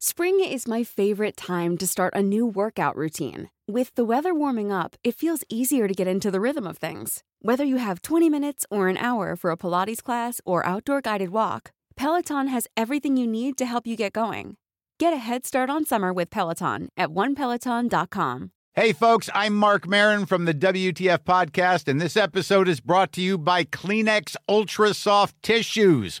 [0.00, 3.50] Spring is my favorite time to start a new workout routine.
[3.66, 7.24] With the weather warming up, it feels easier to get into the rhythm of things.
[7.42, 11.30] Whether you have 20 minutes or an hour for a Pilates class or outdoor guided
[11.30, 14.56] walk, Peloton has everything you need to help you get going.
[15.00, 18.52] Get a head start on summer with Peloton at onepeloton.com.
[18.74, 23.20] Hey, folks, I'm Marc Maron from the WTF Podcast, and this episode is brought to
[23.20, 26.20] you by Kleenex Ultra Soft Tissues,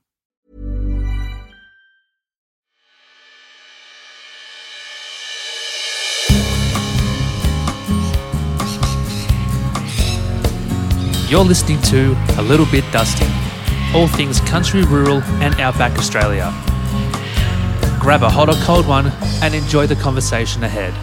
[11.31, 13.25] You're listening to A Little Bit Dusty,
[13.95, 16.51] all things country, rural, and outback Australia.
[18.01, 19.07] Grab a hot or cold one
[19.41, 20.93] and enjoy the conversation ahead.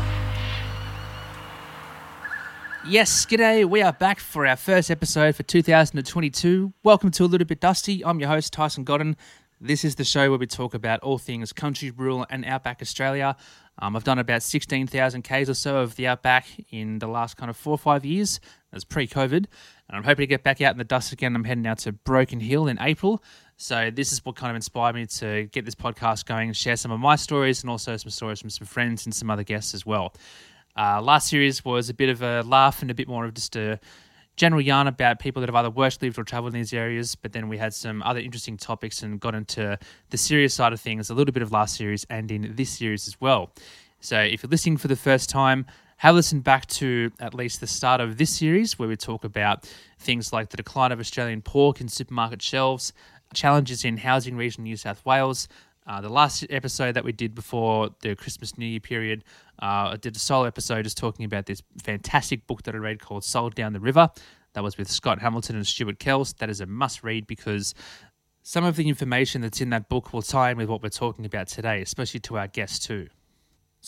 [2.86, 3.64] Yes, g'day.
[3.64, 6.74] We are back for our first episode for 2022.
[6.82, 8.04] Welcome to A Little Bit Dusty.
[8.04, 9.16] I'm your host, Tyson Godden.
[9.62, 13.34] This is the show where we talk about all things country, rural, and outback Australia.
[13.80, 17.48] Um, I've done about 16,000 Ks or so of the outback in the last kind
[17.48, 18.40] of four or five years.
[18.72, 19.46] That's pre COVID.
[19.88, 21.34] And I'm hoping to get back out in the dust again.
[21.34, 23.22] I'm heading out to Broken Hill in April.
[23.56, 26.76] So this is what kind of inspired me to get this podcast going and share
[26.76, 29.72] some of my stories and also some stories from some friends and some other guests
[29.72, 30.14] as well.
[30.76, 33.56] Uh, last series was a bit of a laugh and a bit more of just
[33.56, 33.80] a
[34.36, 37.14] general yarn about people that have either worked, lived, or traveled in these areas.
[37.14, 39.78] But then we had some other interesting topics and got into
[40.10, 43.08] the serious side of things a little bit of last series and in this series
[43.08, 43.52] as well.
[44.00, 45.66] So if you're listening for the first time,
[45.98, 49.68] have listened back to at least the start of this series where we talk about
[49.98, 52.92] things like the decline of Australian pork in supermarket shelves,
[53.34, 55.48] challenges in housing region New South Wales.
[55.88, 59.24] Uh, the last episode that we did before the Christmas New Year period,
[59.60, 63.00] uh, I did a solo episode just talking about this fantastic book that I read
[63.00, 64.08] called Sold Down the River.
[64.52, 66.32] That was with Scott Hamilton and Stuart Kells.
[66.34, 67.74] That is a must read because
[68.42, 71.24] some of the information that's in that book will tie in with what we're talking
[71.24, 73.08] about today, especially to our guests too.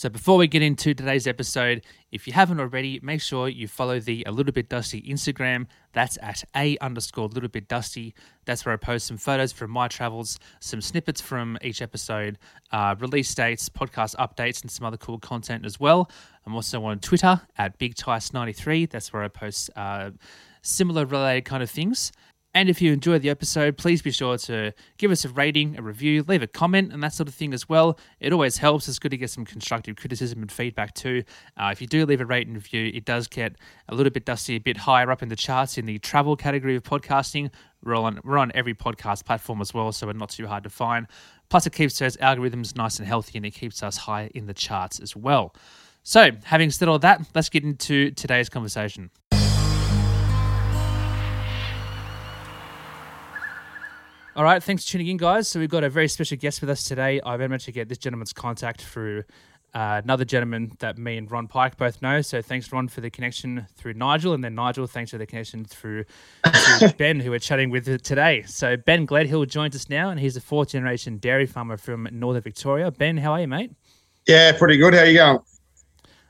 [0.01, 3.99] So before we get into today's episode, if you haven't already, make sure you follow
[3.99, 5.67] the A Little Bit Dusty Instagram.
[5.93, 8.15] That's at A underscore Little Bit Dusty.
[8.45, 12.39] That's where I post some photos from my travels, some snippets from each episode,
[12.71, 16.09] uh, release dates, podcast updates, and some other cool content as well.
[16.47, 18.89] I'm also on Twitter at BigTys93.
[18.89, 20.09] That's where I post uh,
[20.63, 22.11] similar related kind of things.
[22.53, 25.81] And if you enjoyed the episode, please be sure to give us a rating, a
[25.81, 27.97] review, leave a comment, and that sort of thing as well.
[28.19, 28.89] It always helps.
[28.89, 31.23] It's good to get some constructive criticism and feedback too.
[31.55, 33.55] Uh, if you do leave a rate and review, it does get
[33.87, 36.75] a little bit dusty, a bit higher up in the charts in the travel category
[36.75, 37.51] of podcasting.
[37.83, 40.69] We're on, we're on every podcast platform as well, so we're not too hard to
[40.69, 41.07] find.
[41.49, 44.53] Plus, it keeps those algorithms nice and healthy, and it keeps us high in the
[44.53, 45.55] charts as well.
[46.03, 49.09] So, having said all that, let's get into today's conversation.
[54.41, 55.47] All right, thanks for tuning in, guys.
[55.47, 57.21] So we've got a very special guest with us today.
[57.23, 59.23] I've managed to get this gentleman's contact through
[59.75, 62.21] uh, another gentleman that me and Ron Pike both know.
[62.23, 65.63] So thanks, Ron, for the connection through Nigel, and then Nigel, thanks for the connection
[65.63, 66.05] through,
[66.79, 68.41] through Ben, who we're chatting with today.
[68.47, 72.41] So Ben Gledhill joins us now, and he's a fourth generation dairy farmer from Northern
[72.41, 72.89] Victoria.
[72.89, 73.73] Ben, how are you, mate?
[74.25, 74.95] Yeah, pretty good.
[74.95, 75.39] How are you going?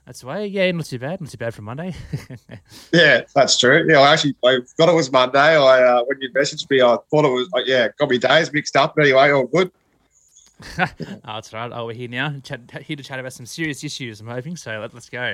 [0.05, 0.47] That's the way.
[0.47, 1.21] Yeah, not too bad.
[1.21, 1.93] Not too bad for Monday.
[2.93, 3.85] yeah, that's true.
[3.87, 5.37] Yeah, I actually I thought it was Monday.
[5.39, 8.51] I uh, when you messaged me, I thought it was like, yeah, got me days
[8.51, 8.95] mixed up.
[8.95, 9.71] But anyway, all good.
[10.79, 10.87] oh,
[11.25, 11.71] that's right.
[11.73, 12.35] Oh, we're here now.
[12.43, 14.21] Chat, here to chat about some serious issues.
[14.21, 14.79] I'm hoping so.
[14.79, 15.33] Let, us go.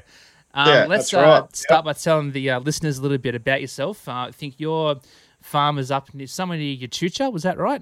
[0.54, 1.44] Um, yeah, let's that's right.
[1.44, 4.08] uh, start by telling the uh, listeners a little bit about yourself.
[4.08, 5.00] Uh, I think your
[5.42, 7.30] farm is up near somewhere near Echuca.
[7.30, 7.82] Was that right?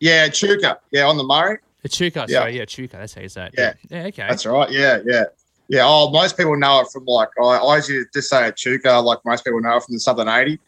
[0.00, 0.78] Yeah, Chuka.
[0.90, 1.58] Yeah, on the Murray.
[1.84, 2.40] Echuca, Yeah.
[2.40, 2.92] sorry, yeah, Chuka.
[2.92, 3.54] That's how you say it.
[3.56, 3.72] Yeah.
[3.88, 4.26] yeah, okay.
[4.28, 4.70] That's right.
[4.70, 5.24] Yeah, yeah,
[5.68, 5.82] yeah.
[5.84, 9.02] Oh, most people know it from like I, I usually just say Chuka.
[9.02, 10.58] Like most people know it from the Southern Eighty.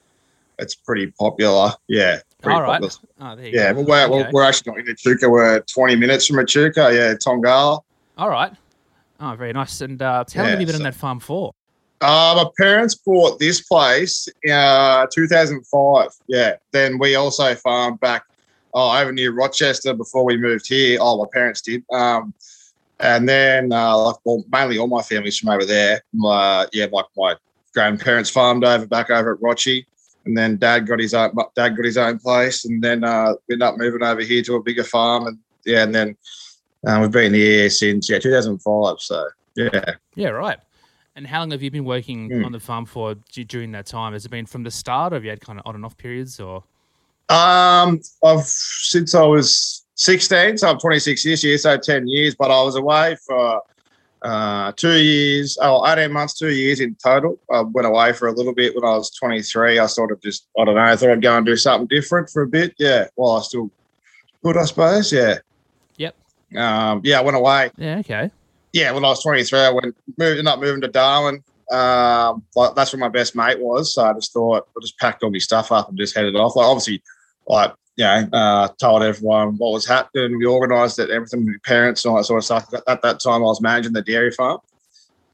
[0.58, 1.72] It's pretty popular.
[1.88, 2.80] Yeah, pretty All right.
[2.80, 2.92] popular.
[3.20, 3.82] Oh, there you Yeah, go.
[3.84, 4.30] but we're, Okay.
[4.32, 5.28] we're, actually not in Echuca.
[5.28, 6.90] We're 20 minutes from Echuca.
[6.94, 7.80] Yeah, Tongala.
[8.18, 8.52] All right.
[9.18, 9.80] Oh, very nice.
[9.80, 11.52] And uh, how long Yeah, have you been on that farm for?
[12.00, 16.08] Uh, my parents bought this place uh 2005.
[16.28, 16.56] Yeah.
[16.72, 18.24] Then we also farmed back
[18.74, 20.98] oh, over near Rochester before we moved here.
[21.00, 21.84] Oh, my parents did.
[21.92, 22.34] Um,
[23.00, 26.02] and then uh, like well, mainly all my family's from over there.
[26.12, 27.34] My yeah, like my
[27.74, 29.84] grandparents farmed over back over at Rochi.
[30.24, 33.54] And then dad got his own dad got his own place, and then uh, we
[33.54, 36.16] ended up moving over here to a bigger farm, and yeah, and then
[36.86, 39.00] uh, we've been here since yeah 2005.
[39.00, 40.58] So yeah, Yeah, right.
[41.16, 42.46] And how long have you been working Mm.
[42.46, 43.16] on the farm for
[43.48, 44.12] during that time?
[44.12, 45.96] Has it been from the start, or have you had kind of on and off
[45.96, 46.62] periods, or?
[47.32, 52.34] Um, I've since I was 16, so I'm 26 this year, so 10 years.
[52.34, 53.62] But I was away for
[54.22, 57.38] uh, two years, oh, 18 months, two years in total.
[57.50, 59.78] I went away for a little bit when I was 23.
[59.78, 62.28] I sort of just, I don't know, I thought I'd go and do something different
[62.28, 62.74] for a bit.
[62.78, 63.70] Yeah, while I still
[64.44, 65.12] could, I suppose.
[65.12, 65.38] Yeah.
[65.96, 66.14] Yep.
[66.56, 67.70] Um, yeah, I went away.
[67.78, 68.30] Yeah, okay.
[68.72, 71.42] Yeah, when I was 23, I went moved, not moving to Darwin.
[71.70, 73.94] Um, like that's where my best mate was.
[73.94, 76.54] So I just thought I just packed all my stuff up and just headed off.
[76.54, 77.02] Like obviously,
[77.46, 80.38] like you know, uh, told everyone what was happening.
[80.38, 82.72] We organised it, everything with parents and all that sort of stuff.
[82.88, 84.60] At that time, I was managing the dairy farm,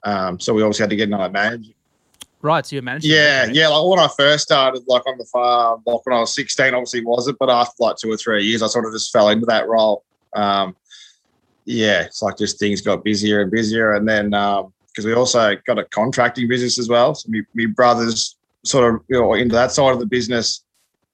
[0.04, 1.72] um, so we obviously had to get another manager.
[2.40, 3.10] Right, so you're managing.
[3.10, 3.68] Yeah, yeah.
[3.68, 7.04] Like when I first started, like on the farm, like when I was 16, obviously
[7.04, 9.68] wasn't, but after like two or three years, I sort of just fell into that
[9.68, 10.04] role.
[10.34, 10.76] Um,
[11.64, 15.78] yeah, it's like just things got busier and busier, and then because we also got
[15.78, 19.70] a contracting business as well, so my, my brothers sort of you know into that
[19.70, 20.64] side of the business.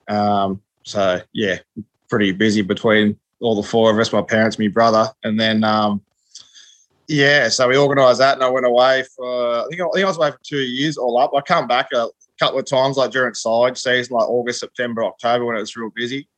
[0.08, 1.58] Um, so yeah,
[2.08, 6.00] pretty busy between all the four of us, my parents, my brother, and then um,
[7.08, 10.04] yeah, so we organised that, and I went away for I think I, I think
[10.04, 11.32] I was away for two years all up.
[11.36, 12.08] I come back a
[12.38, 15.90] couple of times like during side season, like August, September, October when it was real
[15.94, 16.28] busy.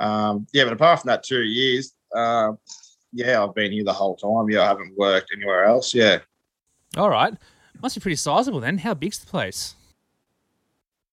[0.00, 2.52] Um, yeah, but apart from that two years, uh,
[3.12, 4.50] yeah, I've been here the whole time.
[4.50, 5.94] Yeah, I haven't worked anywhere else.
[5.94, 6.18] Yeah.
[6.96, 7.34] All right.
[7.80, 8.78] Must be pretty sizable then.
[8.78, 9.74] How big's the place?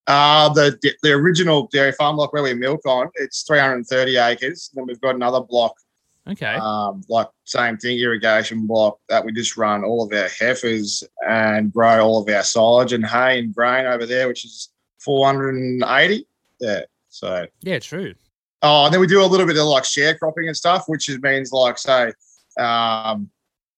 [0.07, 4.69] Uh, the the original dairy farm block where we milk on, it's 330 acres.
[4.73, 5.73] Then we've got another block,
[6.27, 6.53] Okay.
[6.55, 11.73] um, like same thing, irrigation block that we just run all of our heifers and
[11.73, 14.69] grow all of our silage and hay and grain over there, which is
[14.99, 16.27] 480.
[16.59, 16.81] Yeah.
[17.09, 18.13] So yeah, true.
[18.61, 21.19] Oh, and then we do a little bit of like sharecropping and stuff, which is,
[21.21, 22.13] means like say,
[22.59, 23.29] um,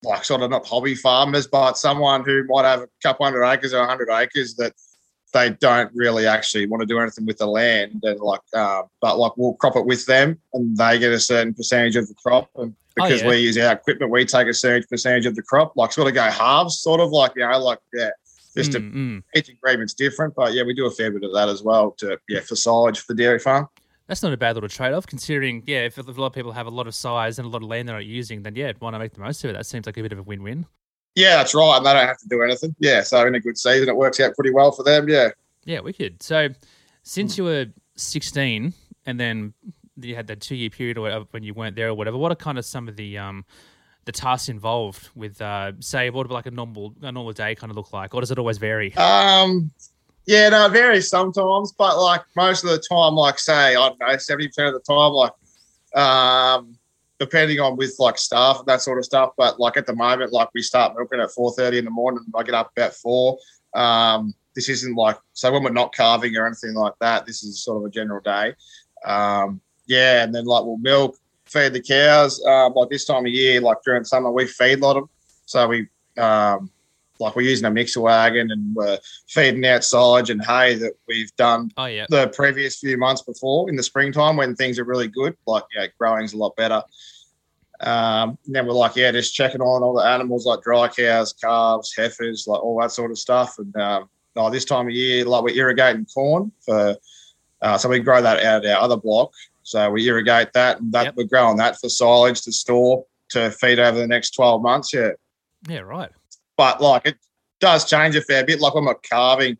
[0.03, 3.73] like sort of not hobby farmers, but someone who might have a couple hundred acres
[3.73, 4.73] or a hundred acres that
[5.37, 9.17] they don't really actually want to do anything with the land, and like, uh, but
[9.17, 12.49] like we'll crop it with them, and they get a certain percentage of the crop,
[12.55, 13.29] and Oh, because yeah.
[13.29, 16.15] we use our equipment, we take a certain percentage of the crop, like sort of
[16.15, 18.09] go halves, sort of like you know, like yeah,
[18.55, 19.23] just a Mm, mm.
[19.35, 22.17] each agreement's different, but yeah, we do a fair bit of that as well to
[22.27, 23.67] yeah for silage for the dairy farm.
[24.07, 26.65] That's not a bad little trade off, considering, yeah, if a lot of people have
[26.65, 28.89] a lot of size and a lot of land they're not using, then yeah, why
[28.89, 29.53] not make the most of it?
[29.53, 30.65] That seems like a bit of a win win.
[31.17, 31.77] Yeah, that's right.
[31.77, 32.75] And they don't have to do anything.
[32.77, 33.01] Yeah.
[33.01, 35.09] So in a good season, it works out pretty well for them.
[35.09, 35.29] Yeah.
[35.65, 36.21] Yeah, wicked.
[36.21, 36.49] So,
[37.01, 37.65] since you were
[37.95, 38.71] 16
[39.07, 39.53] and then
[39.99, 42.31] you had that two year period or whatever when you weren't there or whatever, what
[42.31, 43.45] are kind of some of the um,
[44.05, 47.71] the tasks involved with, uh, say, what would like a normal a normal day kind
[47.71, 48.95] of look like, or does it always vary?
[48.95, 49.71] Um,
[50.27, 53.99] yeah, no, it varies sometimes, but like most of the time, like say, I don't
[53.99, 55.31] know, 70% of the time, like,
[55.99, 56.76] um,
[57.19, 59.31] depending on with like staff and that sort of stuff.
[59.37, 62.23] But like at the moment, like we start milking at 4.30 in the morning.
[62.35, 63.37] I get up about four.
[63.73, 67.63] Um, this isn't like, so when we're not calving or anything like that, this is
[67.63, 68.53] sort of a general day.
[69.05, 70.23] Um, yeah.
[70.23, 72.43] And then like we'll milk, feed the cows.
[72.45, 75.09] Um, like this time of year, like during summer, we feed a lot of them.
[75.45, 75.87] So we,
[76.17, 76.71] um,
[77.19, 78.97] like we're using a mixer wagon and we're
[79.27, 82.05] feeding out silage and hay that we've done Oh, yeah.
[82.09, 85.35] the previous few months before in the springtime when things are really good.
[85.45, 86.81] Like, yeah, growing's a lot better.
[87.79, 91.33] Um, and then we're like, yeah, just checking on all the animals like dry cows,
[91.33, 93.57] calves, heifers, like all that sort of stuff.
[93.59, 96.95] And um, oh, this time of year, like we're irrigating corn for,
[97.61, 99.31] uh, so we grow that out of our other block.
[99.63, 101.15] So we irrigate that and that Yep.
[101.17, 104.93] we're growing that for silage to store to feed over the next 12 months.
[104.93, 105.11] Yeah
[105.67, 106.09] Yeah, right.
[106.57, 107.17] But like it
[107.59, 108.59] does change a fair bit.
[108.59, 109.57] Like when we're calving,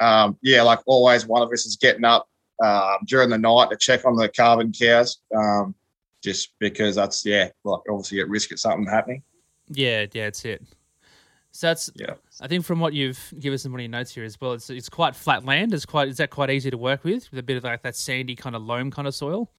[0.00, 2.28] um, yeah, like always one of us is getting up
[2.64, 5.74] um, during the night to check on the calving cows, um,
[6.22, 9.22] just because that's yeah, like obviously at risk of something happening.
[9.68, 10.64] Yeah, yeah, that's it.
[11.50, 12.14] So that's Yeah.
[12.40, 14.70] I think from what you've given us some of your notes here as well, it's
[14.70, 15.74] it's quite flat land.
[15.74, 17.96] It's quite is that quite easy to work with with a bit of like that
[17.96, 19.50] sandy kind of loam kind of soil.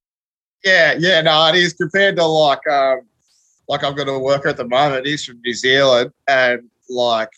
[0.63, 3.01] Yeah, yeah, no, it is compared to like um,
[3.69, 5.05] like I've got a worker at the moment.
[5.05, 7.29] He's from New Zealand, and like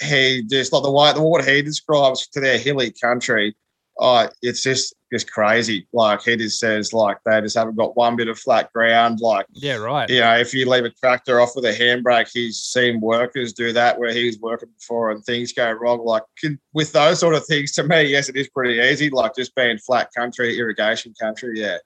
[0.00, 3.54] he just like the way the what he describes to their hilly country.
[3.98, 5.86] Oh, it's just just crazy.
[5.92, 9.18] Like he just says, like they just haven't got one bit of flat ground.
[9.20, 10.08] Like Yeah, right.
[10.08, 13.72] you know, if you leave a tractor off with a handbrake, he's seen workers do
[13.72, 16.04] that where he's was working before and things go wrong.
[16.04, 19.10] Like can- with those sort of things, to me, yes, it is pretty easy.
[19.10, 21.78] Like just being flat country, irrigation country, yeah,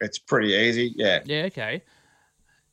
[0.00, 0.92] it's pretty easy.
[0.96, 1.20] Yeah.
[1.26, 1.82] Yeah, okay.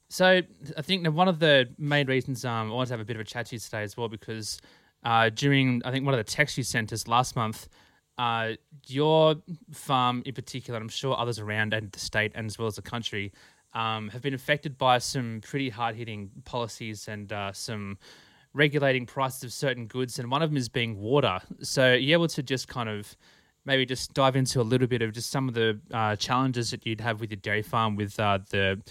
[0.09, 0.41] So
[0.77, 3.17] I think that one of the main reasons um, I wanted to have a bit
[3.17, 4.61] of a chat to you today as well because
[5.03, 7.67] uh, during I think one of the texts you sent us last month,
[8.17, 8.53] uh,
[8.87, 9.35] your
[9.71, 12.81] farm in particular, I'm sure others around and the state and as well as the
[12.81, 13.31] country,
[13.73, 17.97] um, have been affected by some pretty hard hitting policies and uh, some
[18.53, 21.39] regulating prices of certain goods, and one of them is being water.
[21.61, 23.15] So, you able to just kind of
[23.65, 26.85] maybe just dive into a little bit of just some of the uh, challenges that
[26.85, 28.81] you'd have with your dairy farm with uh, the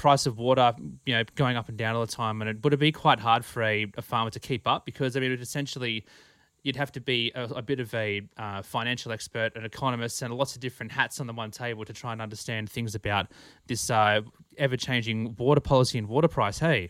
[0.00, 0.72] price of water,
[1.04, 3.20] you know, going up and down all the time, and it would it be quite
[3.20, 6.06] hard for a, a farmer to keep up because I mean, it essentially
[6.62, 10.32] you'd have to be a, a bit of a uh, financial expert, an economist, and
[10.32, 13.26] lots of different hats on the one table to try and understand things about
[13.66, 14.22] this uh,
[14.56, 16.58] ever changing water policy and water price.
[16.58, 16.88] Hey,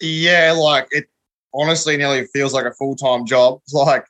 [0.00, 1.06] Yeah, like it
[1.54, 3.60] honestly nearly feels like a full time job.
[3.72, 4.04] Like,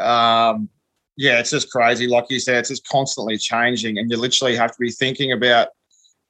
[0.00, 0.70] um,
[1.18, 2.06] yeah, it's just crazy.
[2.06, 5.68] Like you said, it's just constantly changing, and you literally have to be thinking about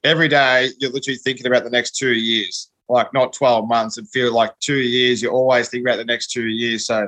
[0.04, 0.70] every day.
[0.78, 3.98] You're literally thinking about the next two years, like not 12 months.
[3.98, 6.86] And feel like two years, you're always thinking about the next two years.
[6.86, 7.06] So,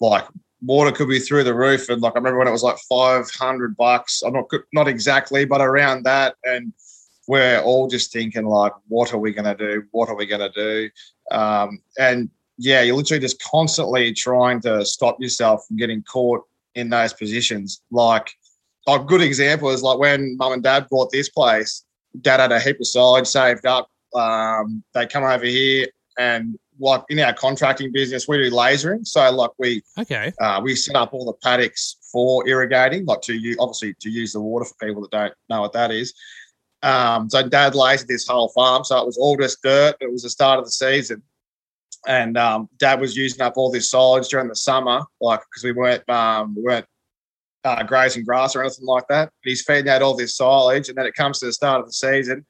[0.00, 0.26] like,
[0.60, 1.88] water could be through the roof.
[1.88, 4.22] And like, I remember when it was like 500 bucks.
[4.22, 6.72] I'm not not exactly, but around that, and
[7.28, 9.84] we're all just thinking like, what are we going to do?
[9.90, 10.90] What are we going to do?
[11.30, 16.42] Um, and yeah, you're literally just constantly trying to stop yourself from getting caught
[16.74, 17.82] in those positions.
[17.90, 18.32] Like
[18.88, 21.84] a good example is like when mum and dad bought this place,
[22.20, 23.90] dad had a heap of silage saved up.
[24.14, 25.86] Um, they come over here
[26.18, 29.06] and like in our contracting business, we do lasering.
[29.06, 33.34] So like we okay, uh, we set up all the paddocks for irrigating, like to
[33.34, 36.14] use obviously to use the water for people that don't know what that is.
[36.82, 39.96] Um, so dad lasered this whole farm, so it was all just dirt.
[40.00, 41.22] It was the start of the season,
[42.06, 45.72] and um, dad was using up all this silage during the summer, like because we
[45.72, 46.86] weren't um, we weren't
[47.64, 49.30] uh, grazing grass or anything like that.
[49.42, 51.92] He's feeding out all this silage, and then it comes to the start of the
[51.92, 52.46] season.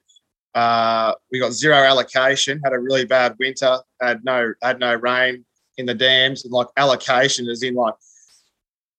[0.55, 2.61] Uh, we got zero allocation.
[2.65, 3.79] Had a really bad winter.
[4.01, 5.45] Had no had no rain
[5.77, 7.95] in the dams, and like allocation is in like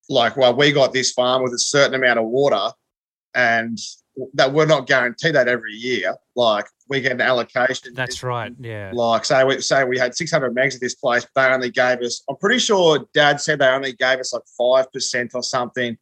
[0.09, 2.71] like well, we got this farm with a certain amount of water,
[3.35, 3.77] and
[4.33, 6.15] that we're not guaranteed that every year.
[6.35, 7.93] Like we get an allocation.
[7.93, 8.53] that's right.
[8.59, 11.71] Yeah, Like say we say we had 600 megs at this place, but they only
[11.71, 12.23] gave us.
[12.29, 15.97] I'm pretty sure Dad said they only gave us like five percent or something.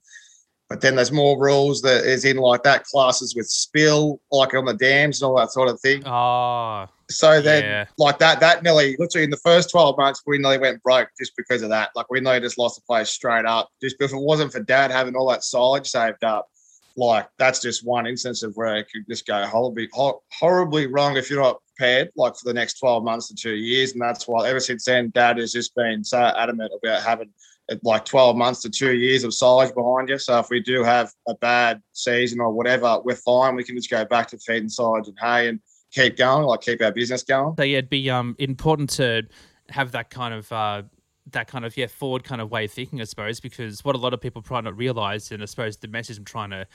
[0.70, 4.66] But then there's more rules that is in like that classes with spill, like on
[4.66, 6.04] the dams and all that sort of thing.
[6.06, 7.86] oh, So then, yeah.
[7.98, 11.38] like that, that nearly literally in the first 12 months, we nearly went broke just
[11.38, 11.92] because of that.
[11.96, 13.70] Like we nearly just lost the place straight up.
[13.82, 16.50] Just if it wasn't for dad having all that silage saved up,
[16.98, 21.30] like that's just one instance of where it could just go horribly, horribly wrong if
[21.30, 23.94] you're not prepared, like for the next 12 months to two years.
[23.94, 27.30] And that's why ever since then, dad has just been so adamant about having
[27.72, 30.18] uh, like 12 months to two years of silage behind you.
[30.18, 33.56] So if we do have a bad season or whatever, we're fine.
[33.56, 35.60] We can just go back to feeding silage and hay and
[35.92, 37.54] keep going, like keep our business going.
[37.58, 39.24] So yeah, it'd be um important to
[39.70, 40.84] have that kind of uh
[41.32, 44.00] that kind of yeah forward kind of way of thinking, I suppose, because what a
[44.00, 46.68] lot of people probably not realise, and I suppose the message I'm trying to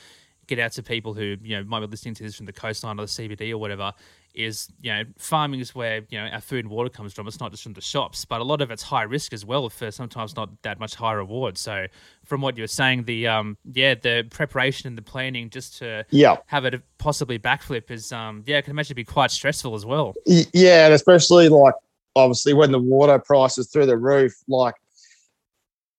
[0.49, 2.99] get out to people who you know might be listening to this from the coastline
[2.99, 3.93] or the CBD or whatever
[4.35, 7.29] is you know farming is where you know our food and water comes from.
[7.29, 9.69] It's not just from the shops, but a lot of it's high risk as well
[9.69, 11.57] for sometimes not that much high reward.
[11.59, 11.87] So
[12.25, 16.05] from what you were saying, the um yeah the preparation and the planning just to
[16.11, 16.37] Yeah.
[16.47, 19.87] have it possibly backflip is um yeah I can imagine it'd be quite stressful as
[19.87, 20.15] well.
[20.27, 21.75] Yeah, and especially like
[22.17, 24.75] obviously when the water price is through the roof, like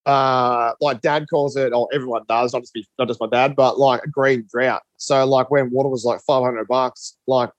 [0.05, 3.55] uh like dad calls it or everyone does, not just me, not just my dad,
[3.55, 4.83] but like a green drought.
[4.97, 7.49] So like when water was like five hundred bucks, like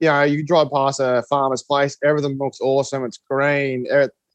[0.00, 3.86] you know, you drive past a farmer's place, everything looks awesome, it's green,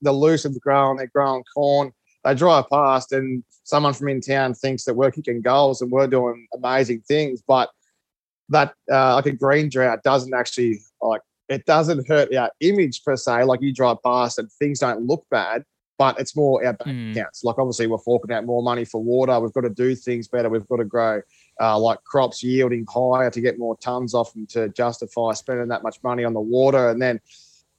[0.01, 1.91] the loose have grown, they're growing corn.
[2.23, 6.07] They drive past and someone from in town thinks that we're kicking goals and we're
[6.07, 7.69] doing amazing things, but
[8.49, 13.15] that uh, like a green drought doesn't actually like it doesn't hurt our image per
[13.15, 13.43] se.
[13.45, 15.63] Like you drive past and things don't look bad,
[15.97, 17.11] but it's more our bank Mm.
[17.11, 17.43] accounts.
[17.43, 19.39] Like obviously we're forking out more money for water.
[19.39, 20.49] We've got to do things better.
[20.49, 21.21] We've got to grow
[21.59, 25.81] uh, like crops yielding higher to get more tons off them to justify spending that
[25.83, 26.89] much money on the water.
[26.89, 27.19] And then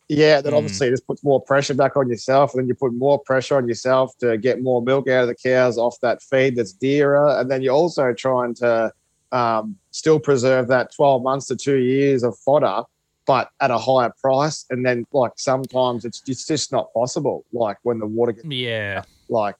[0.09, 0.57] yeah, that Mm.
[0.57, 2.55] obviously just puts more pressure back on yourself.
[2.55, 5.35] And then you put more pressure on yourself to get more milk out of the
[5.35, 7.39] cows off that feed that's dearer.
[7.39, 8.91] And then you're also trying to
[9.33, 12.83] um, still preserve that 12 months to two years of fodder,
[13.29, 14.65] but at a higher price.
[14.71, 17.45] And then, like, sometimes it's, it's just not possible.
[17.53, 19.03] Like, when the water gets, Yeah.
[19.29, 19.55] like,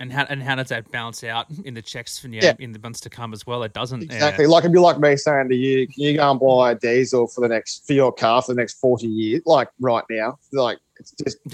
[0.00, 2.54] And how and how does that balance out in the checks for yeah, Yeah.
[2.58, 3.62] in the months to come as well?
[3.62, 4.02] It doesn't.
[4.02, 4.14] yeah.
[4.14, 4.46] exactly.
[4.46, 7.28] Like, it'd be like me saying to you, can you go and buy a diesel
[7.28, 9.42] for the next, for your car for the next 40 years?
[9.46, 10.36] Like, right now.
[10.52, 11.38] Like, it's just,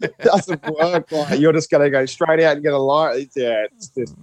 [0.00, 1.10] it doesn't work.
[1.10, 3.30] Like, you're just going to go straight out and get a light.
[3.34, 4.14] Yeah, it's just,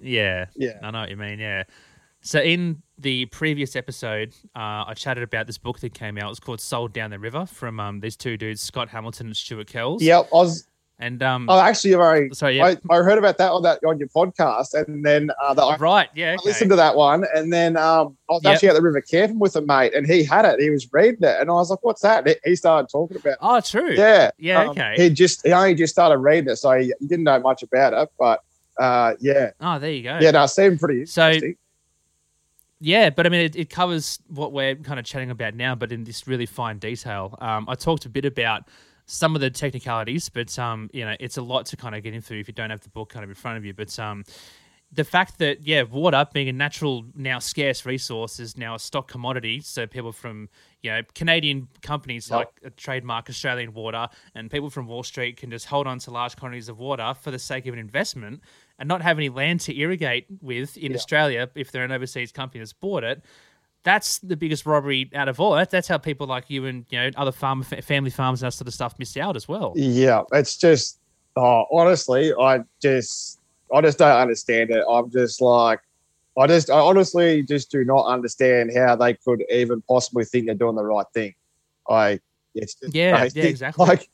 [0.00, 0.46] yeah.
[0.56, 0.78] yeah.
[0.82, 1.38] I know what you mean.
[1.38, 1.64] Yeah.
[2.26, 6.26] So in the previous episode, uh, I chatted about this book that came out.
[6.26, 9.36] It was called "Sold Down the River" from um, these two dudes, Scott Hamilton and
[9.36, 10.02] Stuart Kells.
[10.02, 10.28] Yep.
[10.32, 10.66] I was,
[10.98, 13.98] And um, Oh, actually, already, sorry, yeah, I, I heard about that on that on
[14.00, 17.52] your podcast, and then uh, the, I right, yeah, I listened to that one, and
[17.52, 18.54] then um, I was Yep.
[18.54, 20.58] actually at the river camping with a mate, and he had it.
[20.58, 23.36] He was reading it, and I was like, "What's that?" And he- started talking about.
[23.40, 23.92] Oh, true.
[23.92, 24.94] Yeah, Yeah, um, okay.
[24.96, 28.08] He just he only just started reading it, so he, didn't know much about it.
[28.18, 28.40] But
[28.80, 30.18] uh, yeah, Oh, there you go.
[30.20, 31.56] yeah, no, it seemed pretty So- interesting.
[32.86, 35.90] Yeah, but I mean, it, it covers what we're kind of chatting about now, but
[35.90, 37.36] in this really fine detail.
[37.40, 38.68] Um, I talked a bit about
[39.06, 42.14] some of the technicalities, but um, you know, it's a lot to kind of get
[42.14, 43.74] into if you don't have the book kind of in front of you.
[43.74, 44.22] But um,
[44.92, 49.08] the fact that yeah, water being a natural now scarce resource is now a stock
[49.08, 49.62] commodity.
[49.62, 50.48] So people from
[50.82, 52.36] you know Canadian companies Yep.
[52.38, 56.12] like uh, trademark Australian water, and people from Wall Street can just hold on to
[56.12, 58.42] large quantities of water for the sake of an investment
[58.78, 60.96] and not have any land to irrigate with in Yeah.
[60.96, 63.22] Australia if they're an overseas company that's bought it.
[63.82, 65.52] That's the biggest robbery out of all.
[65.54, 68.52] That, that's how people like you and you know other farm family farms and that
[68.52, 69.72] sort of stuff miss out as well.
[69.76, 70.98] Yeah, it's just
[71.36, 73.38] oh, honestly, I just
[73.72, 74.84] I just don't understand it.
[74.90, 75.80] I'm just like
[76.36, 80.54] I just I honestly just do not understand how they could even possibly think they're
[80.56, 81.34] doing the right thing.
[81.88, 82.18] I
[82.56, 83.40] it's just Yeah, crazy.
[83.40, 83.86] yeah, exactly.
[83.86, 84.08] Like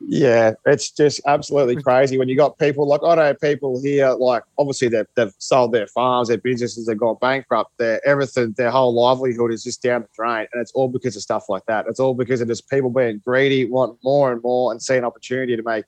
[0.00, 4.42] yeah, it's just absolutely crazy when you got people like I know people here like
[4.58, 8.94] obviously they've, they've sold their farms, their businesses, they've gone bankrupt, their everything, their whole
[8.94, 11.86] livelihood is just down the drain, and it's all because of stuff like that.
[11.88, 15.04] It's all because of just people being greedy, want more and more, and see an
[15.04, 15.86] opportunity to make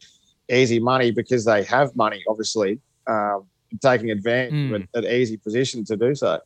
[0.51, 3.45] easy money because they have money, obviously, um,
[3.83, 4.89] taking advantage Mm.
[4.95, 6.41] of an easy position to do so.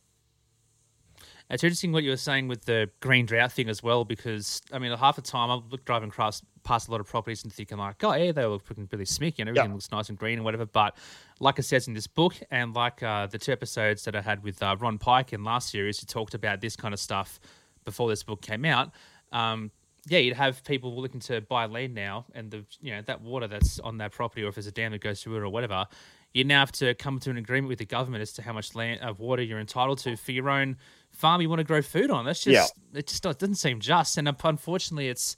[1.53, 4.79] It's interesting what you were saying with the green drought thing as well, because I
[4.79, 7.77] mean, half the time I'm look driving across past a lot of properties and thinking
[7.77, 9.73] like, oh yeah, they look freaking really smicky and everything Yeah.
[9.73, 10.65] looks nice and green and whatever.
[10.65, 10.97] But
[11.39, 14.43] like it says in this book, and like uh, the two episodes that I had
[14.43, 17.39] with uh, Ron Pike in last series, who talked about this kind of stuff
[17.85, 18.91] before this book came out.
[19.31, 19.69] Um,
[20.07, 23.47] yeah, you'd have people looking to buy land now, and the you know that water
[23.47, 25.85] that's on that property, or if there's a dam that goes through it or whatever,
[26.33, 28.73] you now have to come to an agreement with the government as to how much
[28.75, 30.77] land of water you're entitled to for your own
[31.11, 32.25] farm you want to grow food on.
[32.25, 33.07] That's just it.
[33.07, 35.37] Just doesn't seem just, and unfortunately, it's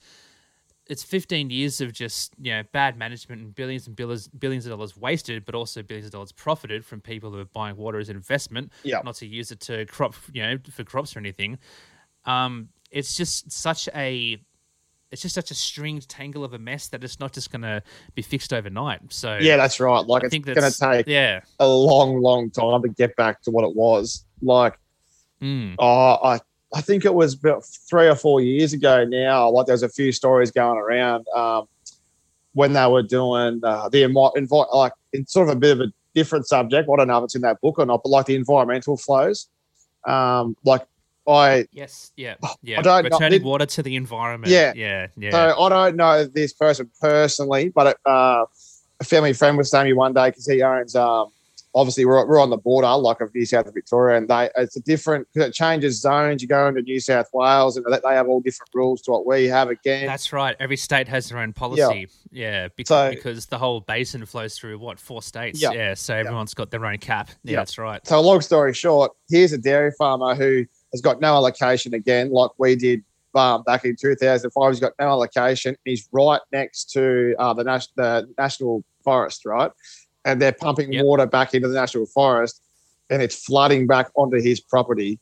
[0.87, 4.71] it's 15 years of just you know bad management and billions and billions billions of
[4.71, 8.08] dollars wasted, but also billions of dollars profited from people who are buying water as
[8.10, 9.01] an investment, Yeah.
[9.03, 11.58] not to use it to crop you know for crops or anything.
[12.25, 14.38] Um, it's just such a
[15.15, 17.82] it's just such a stringed tangle of a mess that it's not just going to
[18.13, 19.01] be fixed overnight.
[19.13, 20.06] So Yeah, that's right.
[20.06, 21.41] Like I it's going to take yeah.
[21.60, 24.25] a long, long time to get back to what it was.
[24.41, 24.78] Like
[25.41, 25.75] Mm.
[25.80, 26.39] Oh, I
[26.73, 29.49] I think it was about three or four years ago now.
[29.49, 31.67] Like there's a few stories going around um,
[32.54, 35.93] when they were doing uh, the envi- like it's sort of a bit of a
[36.13, 36.89] different subject.
[36.91, 39.47] I don't know if it's in that book or not, but like the environmental flows.
[40.06, 40.86] Um, like
[41.27, 42.81] I Yes, yeah, yeah.
[42.81, 44.51] don't know- Returning did- water to the environment.
[44.51, 44.73] Yeah.
[44.75, 45.31] yeah, yeah.
[45.31, 48.45] so I don't know this person personally, but uh,
[48.99, 51.29] a family friend was telling me one day because he owns um,
[51.73, 54.81] obviously we're, we're on the border like of New South Victoria, and they it's a
[54.81, 56.41] different because it changes zones.
[56.41, 59.25] You go into New South Wales, and they they have all different rules to what
[59.25, 60.05] we have again.
[60.05, 60.55] That's right.
[60.59, 62.07] Every state has their own policy.
[62.31, 65.61] Yeah, because, So- because the whole basin flows through what four states.
[65.61, 65.71] Yeah.
[65.71, 67.29] Yeah, so everyone's got their own cap.
[67.43, 67.57] Yeah, Yeah.
[67.61, 68.05] that's right.
[68.05, 72.51] So, long story short, here's a dairy farmer who has got no allocation again, like
[72.58, 73.03] we did
[73.36, 74.71] um, back in 2005.
[74.71, 75.75] He's got no allocation.
[75.84, 79.71] He's right next to uh, the, nas- the national forest, right?
[80.23, 81.03] And they're pumping Yep.
[81.05, 82.62] water back into the national forest,
[83.10, 85.19] and it's flooding back onto his property.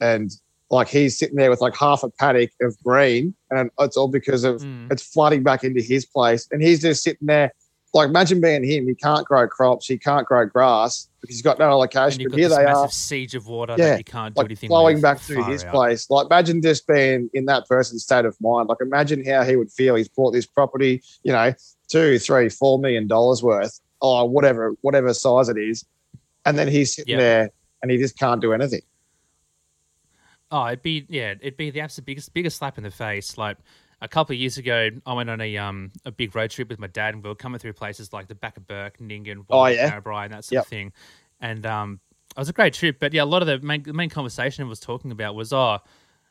[0.00, 0.30] And
[0.70, 4.44] like he's sitting there with like half a paddock of green, and it's all because
[4.44, 4.92] of Mm.
[4.92, 7.52] it's flooding back into his place, and he's just sitting there.
[7.94, 8.88] Like, imagine being him.
[8.88, 9.86] He can't grow crops.
[9.86, 12.20] He can't grow grass because he's got no And allocation.
[12.20, 14.40] you've But got here they massive are, siege of water Yeah, that you can't do
[14.40, 15.70] like anything flowing back through his out.
[15.72, 16.10] place.
[16.10, 18.68] Like, imagine just being in that person's state of mind.
[18.68, 19.94] Like, imagine how he would feel.
[19.94, 21.54] He's bought this property, you know,
[21.88, 25.84] two, three, four million dollars worth, or whatever, whatever size it is,
[26.44, 27.20] and then he's sitting Yep.
[27.20, 28.82] there and he just can't do anything.
[30.50, 33.38] Oh, it'd be yeah, it'd be the absolute biggest biggest slap in the face.
[33.38, 33.56] Like
[34.04, 36.78] a couple of years ago, I went on a um a big road trip with
[36.78, 39.66] my dad, and we were coming through places like the back of Bourke, Nyngan, Oh,
[39.66, 39.96] yeah?
[40.04, 40.62] And that sort Yep.
[40.64, 40.92] of thing.
[41.40, 42.00] And um,
[42.36, 42.98] it was a great trip.
[43.00, 45.52] But yeah, a lot of the main the main conversation I was talking about was
[45.52, 45.78] oh.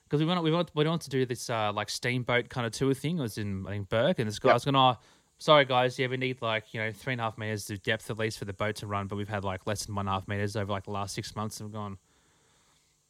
[0.03, 2.73] Because we went, we went, we went to do this uh, like steamboat kind of
[2.73, 3.17] tour thing.
[3.17, 4.53] It was in I think Bourke, and this guy Yep.
[4.55, 4.95] was going, "Oh,
[5.39, 8.11] sorry guys, yeah, we need like you know three and a half meters of depth
[8.11, 10.09] at least for the boat to run, but we've had like less than one and
[10.09, 11.97] a half meters over like the last six months." And we've gone,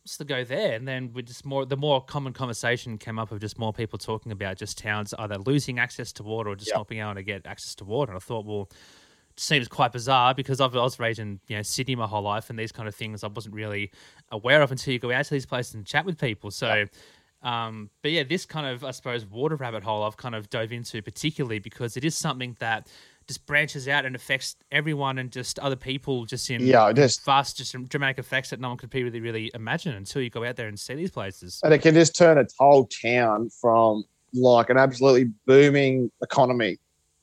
[0.06, 3.32] just to go there, and then we just more the more common conversation came up
[3.32, 6.70] of just more people talking about just towns either losing access to water or just
[6.70, 6.78] Yep.
[6.78, 8.12] not being able to get access to water.
[8.12, 11.56] And I thought, well, it seems quite bizarre because I've, I was raised in you
[11.56, 13.92] know Sydney my whole life, and these kind of things I wasn't really
[14.32, 16.52] aware of until you go out to these places and chat with people.
[16.52, 16.86] So.
[17.42, 20.72] Um, but yeah, this kind of, I suppose, water rabbit hole I've kind of dove
[20.72, 22.88] into particularly because it is something that
[23.28, 27.58] just branches out and affects everyone and just other people just in Yeah, just fast,
[27.58, 30.68] just dramatic effects that no one could really, really imagine until you go out there
[30.68, 31.60] and see these places.
[31.64, 36.78] and it can just turn a whole town from like an absolutely booming economy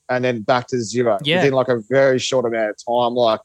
[0.09, 1.37] and then back to zero Yeah.
[1.37, 3.13] within like a very short amount of time.
[3.15, 3.39] Like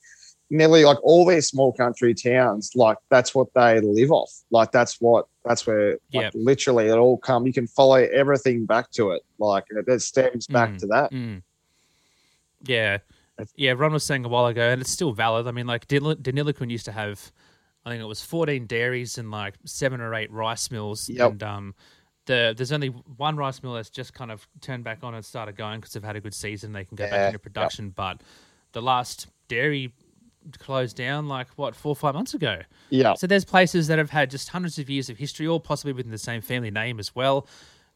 [0.50, 4.32] nearly like all these small country towns, like that's what they live off.
[4.50, 6.32] Like that's what that's where like, Yep.
[6.36, 7.46] literally it all come.
[7.46, 9.22] You can follow everything back to it.
[9.38, 10.78] Like it, it stems back Mm.
[10.78, 11.12] to that.
[11.12, 11.42] Mm.
[12.68, 12.98] Yeah.
[13.36, 15.46] That's- Yeah, Ron was saying a while ago, and it's still valid.
[15.46, 17.30] I mean, like, Denil- Deniliquin used to have,
[17.84, 21.08] I think it was 14 dairies and like seven or eight rice mills.
[21.08, 21.30] Yep.
[21.32, 21.74] And um,
[22.24, 25.56] the there's only one rice mill that's just kind of turned back on and started
[25.56, 26.72] going because they've had a good season.
[26.72, 27.42] They can go Yeah, back into yep.
[27.42, 27.90] production.
[27.90, 28.22] But
[28.72, 29.92] the last dairy
[30.58, 32.60] closed down like, what, four or five months ago.
[32.90, 33.14] Yeah.
[33.14, 36.10] So there's places that have had just hundreds of years of history, all possibly within
[36.12, 37.46] the same family name as well,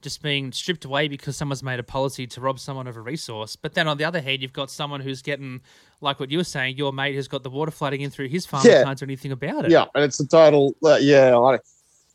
[0.02, 3.56] just being stripped away because someone's made a policy to rob someone of a resource.
[3.56, 5.60] But then on the other hand, you've got someone who's getting,
[6.00, 8.46] like what you were saying, your mate who's got the water flooding in through his
[8.46, 8.76] farm Yeah.
[8.78, 9.70] and can't do anything about it.
[9.70, 10.74] Yeah, and it's a total.
[10.84, 11.60] Uh, yeah, like,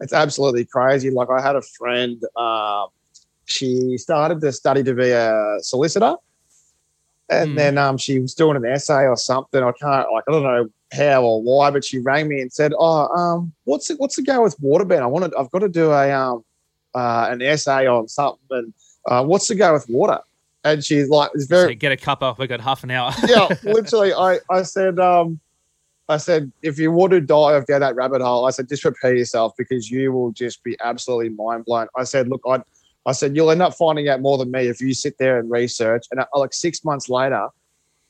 [0.01, 1.09] it's absolutely crazy.
[1.11, 2.21] Like I had a friend.
[2.35, 2.87] Um,
[3.45, 6.15] she started to study to be a solicitor,
[7.29, 7.55] and Mm.
[7.55, 9.63] then um, she was doing an essay or something.
[9.63, 12.73] I can't like I don't know how or why, but she rang me and said,
[12.77, 13.99] "Oh, um, what's it?
[13.99, 14.99] What's the go with waterbed?
[15.01, 15.37] I want to.
[15.37, 16.43] I've got to do a um,
[16.95, 18.39] uh, an essay on something.
[18.51, 18.73] And
[19.05, 20.19] uh, what's the go with water?"
[20.63, 22.37] And she's like, "It's very So get a cuppa.
[22.37, 23.13] We've got half an hour.
[23.27, 25.39] yeah, literally, I, I said, um,
[26.07, 29.15] I said, if you want to die down that rabbit hole, I said, just prepare
[29.15, 31.87] yourself because you will just be absolutely mind blown.
[31.95, 32.61] I said, look, I,
[33.07, 35.49] I said, you'll end up finding out more than me if you sit there and
[35.49, 36.05] research.
[36.11, 37.47] And uh, like six months later,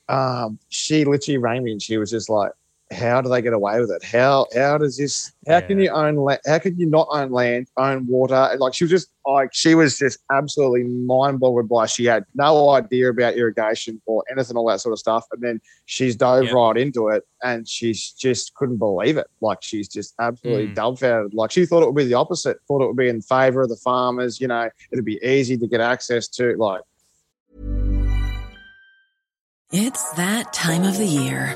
[0.10, 2.52] um, she literally rang me and she was just like,
[2.91, 4.04] how do they get away with it?
[4.04, 5.32] How how does this?
[5.48, 6.39] How can you own land?
[6.45, 8.52] How can you not own land, own water?
[8.60, 11.88] Like she was just like she was just absolutely mind boggled by.
[11.88, 15.26] She had no idea about irrigation or anything, all that sort of stuff.
[15.32, 16.54] And then she's dove Yep.
[16.54, 19.28] right into it, and she's just couldn't believe it.
[19.41, 20.76] Like she's just absolutely Mm.
[20.76, 21.34] dumbfounded.
[21.34, 22.58] Like she thought it would be the opposite.
[22.67, 24.39] Thought it would be in favor of the farmers.
[24.39, 26.56] You know, it'd be easy to get access to.
[26.58, 26.82] Like
[29.71, 31.56] It's that time of the year.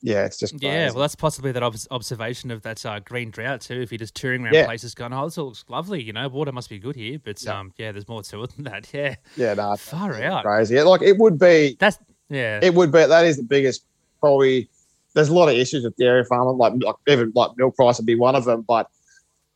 [0.00, 0.94] Yeah, it's just Yeah, crazy.
[0.94, 3.80] well, that's possibly that obs- observation of that uh, green drought too.
[3.80, 4.64] If you're just touring around Yeah.
[4.66, 7.18] places, going, "Oh, this all looks lovely," you know, water must be good here.
[7.22, 7.58] But Yeah.
[7.58, 8.88] um, yeah, there's more to it than that.
[8.94, 10.44] Yeah, yeah, no, it's far out.
[10.44, 10.80] crazy.
[10.82, 13.04] Like it would be That's yeah, It would be.
[13.06, 13.84] That is the biggest.
[14.20, 14.68] Probably,
[15.14, 16.58] there's a lot of issues with dairy farming.
[16.58, 18.62] Like, like even like milk price would be one of them.
[18.68, 18.88] But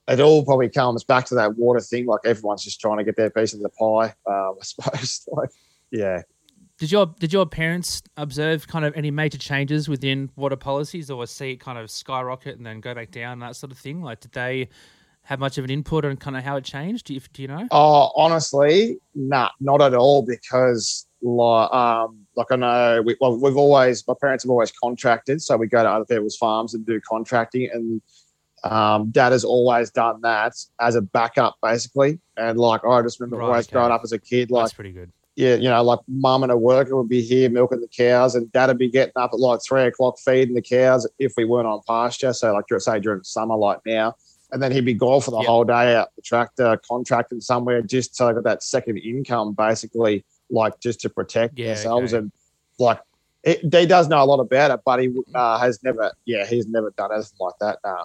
[0.09, 2.07] it all probably comes back to that water thing.
[2.07, 4.15] Like everyone's just trying to get their piece of the pie.
[4.27, 5.29] Um, I suppose.
[5.33, 5.51] Like,
[5.91, 6.23] yeah.
[6.83, 11.25] Did your did your parents observe kind of any major changes within water policies, or
[11.29, 14.03] see it kind of skyrocket and then go back down that sort of thing?
[14.03, 14.69] Like, did they
[15.23, 17.07] have much of an input on kind of how it changed?
[17.07, 17.69] Do you, do you know?
[17.71, 20.23] Oh, honestly, nah, not at all.
[20.23, 25.41] Because like, um, like I know, we, well, we've always my parents have always contracted,
[25.41, 28.03] so we go to other people's farms and do contracting, and
[28.65, 32.19] Um, dad has always done that as a backup, basically.
[32.37, 33.75] And like I just remember Right, always okay.
[33.75, 35.13] growing up as a kid, like That's pretty good.
[35.37, 38.51] Yeah, you know, like mum and a worker would be here milking the cows, and
[38.53, 41.67] dad would be getting up at like three o'clock feeding the cows if we weren't
[41.67, 42.33] on pasture.
[42.33, 44.15] So, like, say during summer, like now,
[44.51, 45.47] and then he'd be gone for the Yep.
[45.47, 50.25] whole day out the tractor, contracting somewhere just so they got that second income, basically,
[50.51, 52.13] like just to protect Yeah, ourselves.
[52.13, 52.19] okay.
[52.19, 52.33] And
[52.79, 53.01] like,
[53.43, 56.67] it, he does know a lot about it, but he uh, has never, yeah, he's
[56.69, 57.79] never done anything like that.
[57.83, 58.05] Nah.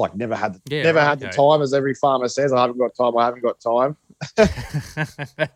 [0.00, 2.52] Like, never had, the, Yeah, never right, had the time, as every farmer says.
[2.52, 3.16] I haven't got time.
[3.16, 3.96] I haven't got time.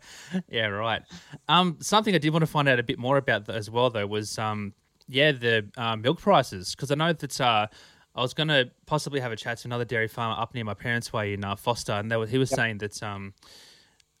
[0.49, 1.01] yeah, right.
[1.47, 4.07] Um, something I did want to find out a bit more about as well, though,
[4.07, 4.73] was um,
[5.07, 7.67] yeah, the uh, milk prices because I know that uh,
[8.15, 10.73] I was going to possibly have a chat to another dairy farmer up near my
[10.73, 13.33] parents' way in uh, Foster, and they were, he was saying that um,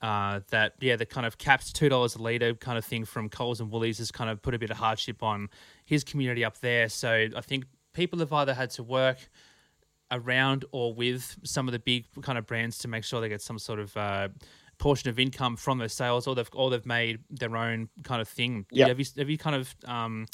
[0.01, 3.29] uh, that yeah, the kind of capped two dollars a liter kind of thing from
[3.29, 5.49] Coles and Woolies has kind of put a bit of hardship on
[5.85, 6.89] his community up there.
[6.89, 9.17] So I think people have either had to work
[10.15, 13.41] around or with some of the big kind of brands to make sure they get
[13.41, 14.29] some sort of uh,
[14.77, 18.27] portion of income from those sales, or they've or they've made their own kind of
[18.27, 18.65] thing.
[18.71, 18.87] Yeah.
[18.87, 20.27] Have you have you kind of um,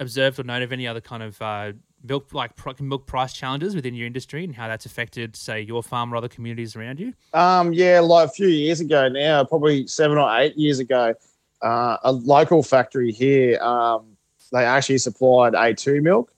[0.00, 1.72] observed or known of any other kind of uh,
[2.02, 6.12] milk like milk price challenges within your industry and how that's affected, say, your farm
[6.12, 7.12] or other communities around you?
[7.32, 11.14] Um, yeah, like a few years ago now, probably seven or eight years ago,
[11.62, 14.06] uh, a local factory here, um,
[14.52, 16.32] they actually supplied A2 milk.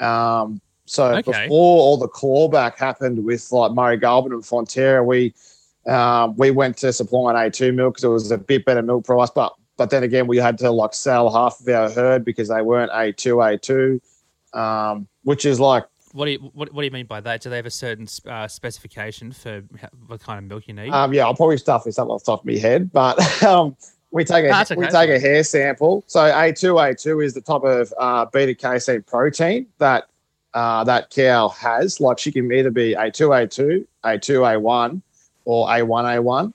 [0.00, 0.60] Um,
[0.92, 1.22] so Okay.
[1.22, 5.32] before all the clawback happened with like Murray Goulburn and Fonterra, we
[5.86, 9.30] um, we went to supplying A2 milk because it was a bit better milk price.
[9.30, 12.60] But but then again, we had to like sell half of our herd because they
[12.60, 14.00] weren't A2
[14.54, 17.40] A2, um, which is like What do you what, what do you mean by that?
[17.40, 19.62] Do they have a certain uh, specification for
[20.08, 20.90] what kind of milk you need?
[20.90, 23.76] Um, yeah, I'll probably stuff this up off the top of my head, but um,
[24.10, 26.04] we take a okay, we take a hair sample.
[26.06, 30.04] So A two A two is the type of uh, beta casein protein that
[30.54, 32.00] uh, that cow has.
[32.00, 35.02] Like she can either be A two A two, A two A one,
[35.44, 36.52] or A one A one.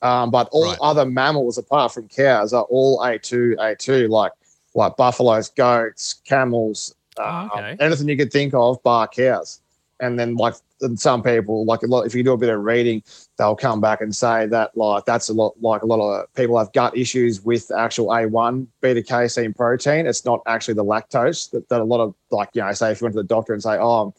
[0.00, 0.78] Um, but all Right.
[0.80, 4.32] other mammals apart from cows are all A two A two, like
[4.74, 7.76] like buffaloes, goats, camels, uh, Oh, okay.
[7.80, 9.60] anything you could think of, bar cows.
[10.00, 12.62] And then like and some people, like a lot, if you do a bit of
[12.62, 13.02] reading,
[13.36, 16.56] they'll come back and say that like that's a lot like a lot of people
[16.58, 20.06] have gut issues with actual A1 beta casein protein.
[20.06, 23.00] It's not actually the lactose that, that a lot of like you know say if
[23.00, 24.14] you went to the doctor and say oh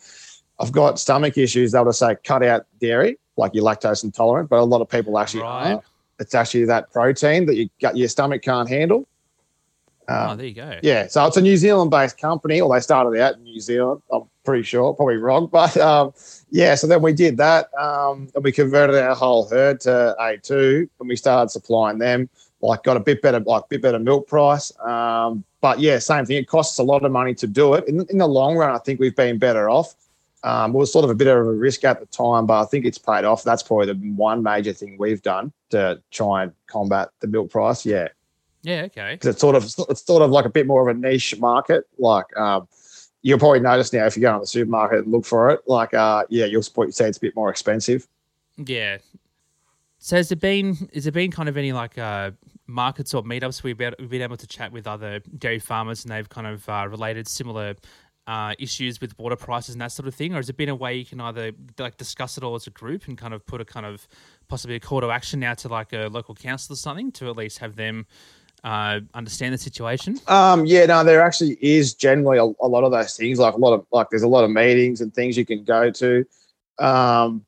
[0.59, 4.49] I've got stomach issues, they'll just say cut out dairy like you're lactose intolerant.
[4.49, 5.71] But a lot of people actually Right.
[5.71, 5.83] aren't.
[6.19, 9.07] It's actually that protein that you got your stomach can't handle.
[10.09, 10.79] Oh, Um, there you go.
[10.83, 14.01] yeah, so it's a New Zealand-based company, or they started out in New Zealand.
[14.11, 16.13] I'm pretty sure, probably wrong, but um,
[16.49, 16.75] yeah.
[16.75, 21.09] So then we did that, um, and we converted our whole herd to A2, and
[21.09, 22.29] we started supplying them.
[22.61, 24.77] Like, got a bit better, like bit better milk price.
[24.79, 26.37] Um, but yeah, same thing.
[26.37, 27.87] It costs a lot of money to do it.
[27.87, 29.95] In, in the long run, I think we've been better off.
[30.43, 32.65] Um, it was sort of a bit of a risk at the time, but I
[32.65, 33.43] think it's paid off.
[33.43, 37.85] That's probably the one major thing we've done to try and combat the milk price.
[37.85, 38.09] Yeah
[38.61, 39.13] Yeah, okay.
[39.13, 41.85] because it's sort of it's sort of like a bit more of a niche market.
[41.97, 42.67] Like um,
[43.21, 45.61] you'll probably notice now if you go to the supermarket and look for it.
[45.67, 48.07] Like uh, yeah, you'll probably say it's a bit more expensive.
[48.57, 48.97] Yeah.
[49.99, 52.31] So has there been has there been kind of any like uh,
[52.67, 56.03] markets or meetups where we've been, we've been able to chat with other dairy farmers
[56.03, 57.75] and they've kind of uh, related similar
[58.27, 60.75] uh, issues with water prices and that sort of thing, or has it been a
[60.75, 63.59] way you can either like discuss it all as a group and kind of put
[63.59, 64.07] a kind of
[64.47, 67.35] possibly a call to action now to like a local council or something to at
[67.35, 68.05] least have them
[68.63, 70.19] uh, understand the situation?
[70.27, 73.39] Um, yeah, no, there actually is generally a, a lot of those things.
[73.39, 75.89] Like a lot of like there's a lot of meetings and things you can go
[75.91, 76.25] to.
[76.79, 77.45] Um,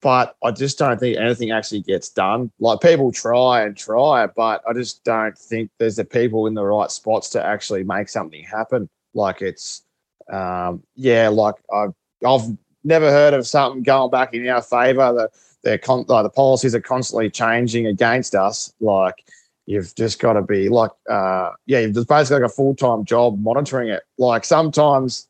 [0.00, 2.50] but I just don't think anything actually gets done.
[2.60, 6.64] Like people try and try, but I just don't think there's the people in the
[6.64, 8.88] right spots to actually make something happen.
[9.14, 9.82] Like it's,
[10.30, 11.94] um, yeah, like I've
[12.26, 15.12] I've never heard of something going back in our favour.
[15.14, 15.30] The
[15.62, 18.72] they're con- like the policies are constantly changing against us.
[18.80, 19.24] Like
[19.66, 23.04] you've just got to be like, uh, yeah, you've just basically like a full time
[23.04, 24.02] job monitoring it.
[24.18, 25.28] Like sometimes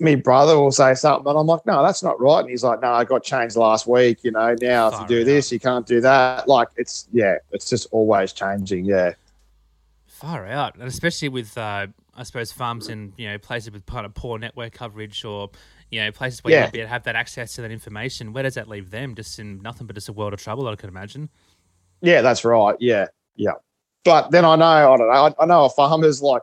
[0.00, 2.40] me brother will say something and I'm like, no, that's not right.
[2.40, 4.24] And he's like, no, I got changed last week.
[4.24, 5.26] You know, now if you do out.
[5.26, 6.48] this, you can't do that.
[6.48, 8.84] Like it's, yeah, it's just always changing.
[8.84, 9.14] Yeah.
[10.06, 14.06] Far out, and especially with uh, I suppose farms in you know places with kind
[14.06, 15.50] of poor network coverage or
[15.90, 16.64] you know places where you Yeah.
[16.64, 18.32] might be able to have that access to that information.
[18.32, 19.16] Where does that leave them?
[19.16, 21.28] Just in nothing but just a world of trouble, I could imagine.
[22.00, 22.76] Yeah, that's right.
[22.78, 23.52] Yeah, yeah.
[24.04, 25.12] But then I know I don't know.
[25.12, 26.42] I, I know farmers like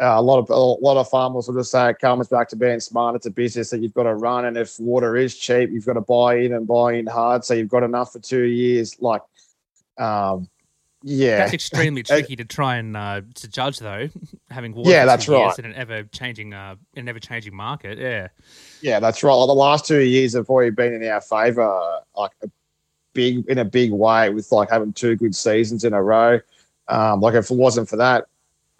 [0.00, 2.56] uh, a lot of a lot of farmers will just say it comes back to
[2.56, 3.16] being smart.
[3.16, 5.92] It's a business that you've got to run, and if water is cheap, you've got
[5.92, 7.44] to buy in and buy in hard.
[7.44, 8.96] So you've got enough for two years.
[9.00, 9.20] Like,
[9.98, 10.48] um,
[11.02, 14.08] yeah, That's extremely tricky to try and uh, to judge, though.
[14.50, 15.58] Having water Yeah, that's right.
[15.58, 17.98] in an ever changing, uh, in an ever changing market.
[17.98, 18.28] Yeah,
[18.80, 19.34] Yeah, that's right.
[19.34, 22.50] Like the last two years have already been in our favour, like a
[23.12, 26.40] big in a big way, with like having two good seasons in a row.
[26.88, 28.26] Um, like if it wasn't for that,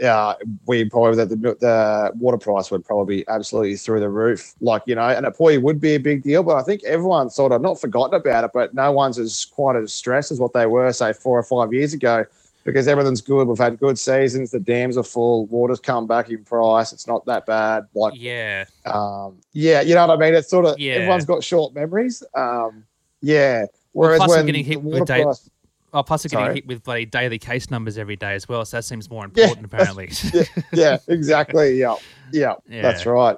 [0.03, 0.35] uh,
[0.67, 4.55] we probably the, the the water price would probably be absolutely through the roof.
[4.61, 6.43] Like you know, and it probably would be a big deal.
[6.43, 9.77] But I think everyone's sort of not forgotten about it, but no one's as quite
[9.77, 12.25] as stressed as what they were, say, four or five years ago.
[12.63, 14.51] Because everything's good, we've had good seasons.
[14.51, 15.47] The dams are full.
[15.47, 16.93] Water's come back in price.
[16.93, 17.87] It's not that bad.
[17.95, 20.35] Like yeah, um, yeah, you know what I mean.
[20.35, 20.95] It's sort of Yeah.
[20.95, 22.23] everyone's got short memories.
[22.35, 22.85] Um,
[23.23, 23.65] yeah.
[23.93, 25.51] Whereas plus I'm when getting the hit with date- price-
[25.93, 28.77] Oh, plus they're getting hit with bloody daily case numbers every day as well, so
[28.77, 30.09] that seems more Yeah, important apparently.
[30.33, 31.79] yeah, yeah, exactly.
[31.81, 31.97] Yeah,
[32.33, 32.83] yeah, Yeah.
[32.83, 33.37] that's right.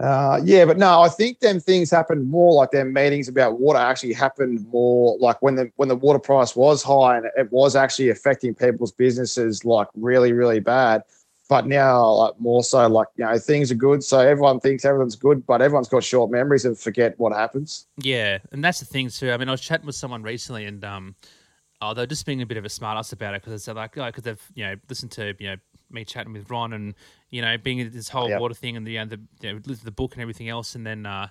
[0.00, 3.78] Uh, yeah, but no, I think them things happened more like their meetings about water
[3.78, 7.76] actually happened more like when the when the water price was high and it was
[7.76, 11.02] actually affecting people's businesses like really really bad.
[11.48, 15.14] But now, like more so, like you know, things are good, so everyone thinks everyone's
[15.16, 17.86] good, but everyone's got short memories and forget what happens.
[17.98, 19.30] Yeah, and that's the thing too.
[19.30, 21.14] I mean, I was chatting with someone recently, and um,
[21.82, 24.06] oh, they're just being a bit of a smartass about it because they're like, oh,
[24.06, 25.56] because they've you know listened to you know
[25.90, 26.94] me chatting with Ron and
[27.28, 28.40] you know being this whole Yep.
[28.40, 31.04] water thing and the uh, the you know, the book and everything else, and then
[31.04, 31.28] uh,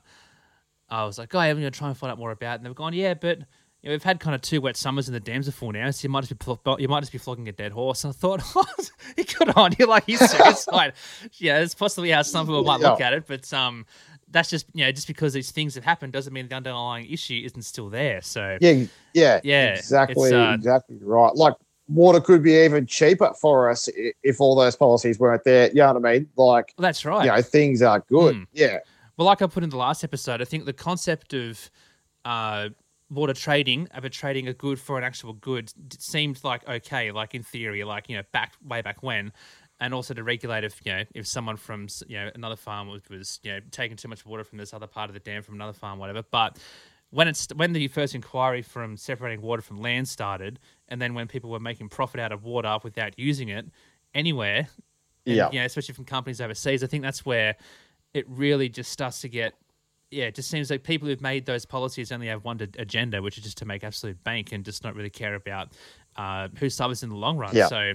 [0.89, 2.55] I was like, oh, I'm going to try and find out more about, it.
[2.57, 3.39] and they've gone, yeah, but.
[3.83, 5.91] You know, we've had kind of two wet summers and the dams are full now,
[5.91, 8.05] so you might just be you might just be flogging a dead horse.
[8.05, 8.41] And I thought,
[9.17, 10.67] you good on you, like serious?
[10.69, 10.95] like,
[11.33, 13.85] yeah, it's possibly how some people might look at it, but um,
[14.29, 17.41] that's just you know just because these things have happened doesn't mean the underlying issue
[17.43, 18.21] isn't still there.
[18.21, 21.35] So Yeah, yeah, Yeah, exactly, uh, exactly right.
[21.35, 21.55] Like
[21.89, 23.89] water could be even cheaper for us
[24.23, 25.67] if all those policies weren't there.
[25.67, 26.29] You know what I mean?
[26.37, 27.25] Like, well, that's right.
[27.25, 28.35] you know, things are good.
[28.35, 28.43] Hmm.
[28.53, 28.79] Yeah,
[29.17, 31.69] Well, like I put in the last episode, I think the concept of
[32.25, 32.69] uh,
[33.13, 35.71] water trading, of a trading a good for an actual good,
[36.01, 39.31] seemed like okay, like in theory, like you know, back way back when,
[39.79, 43.01] and also to regulate if you know if someone from you know another farm was,
[43.09, 45.55] was you know taking too much water from this other part of the dam from
[45.55, 46.23] another farm, whatever.
[46.29, 46.57] But
[47.11, 51.27] when it's when the first inquiry from separating water from land started, and then when
[51.27, 53.65] people were making profit out of water without using it
[54.15, 54.67] anywhere,
[55.25, 55.49] and, Yeah.
[55.51, 57.55] you know, especially from companies overseas, I think that's where
[58.13, 59.53] it really just starts to get.
[60.13, 63.37] Yeah, it just seems like people who've made those policies only have one agenda, which
[63.37, 65.71] is just to make absolute bank and just not really care about
[66.15, 67.55] uh, who suffers in the long run.
[67.55, 67.67] Yeah.
[67.67, 67.93] So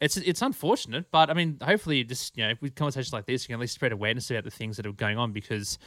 [0.00, 3.48] it's it's unfortunate, but I mean, hopefully, just you know, with conversations like this, you
[3.48, 5.78] can at least spread awareness about the things that are going on because.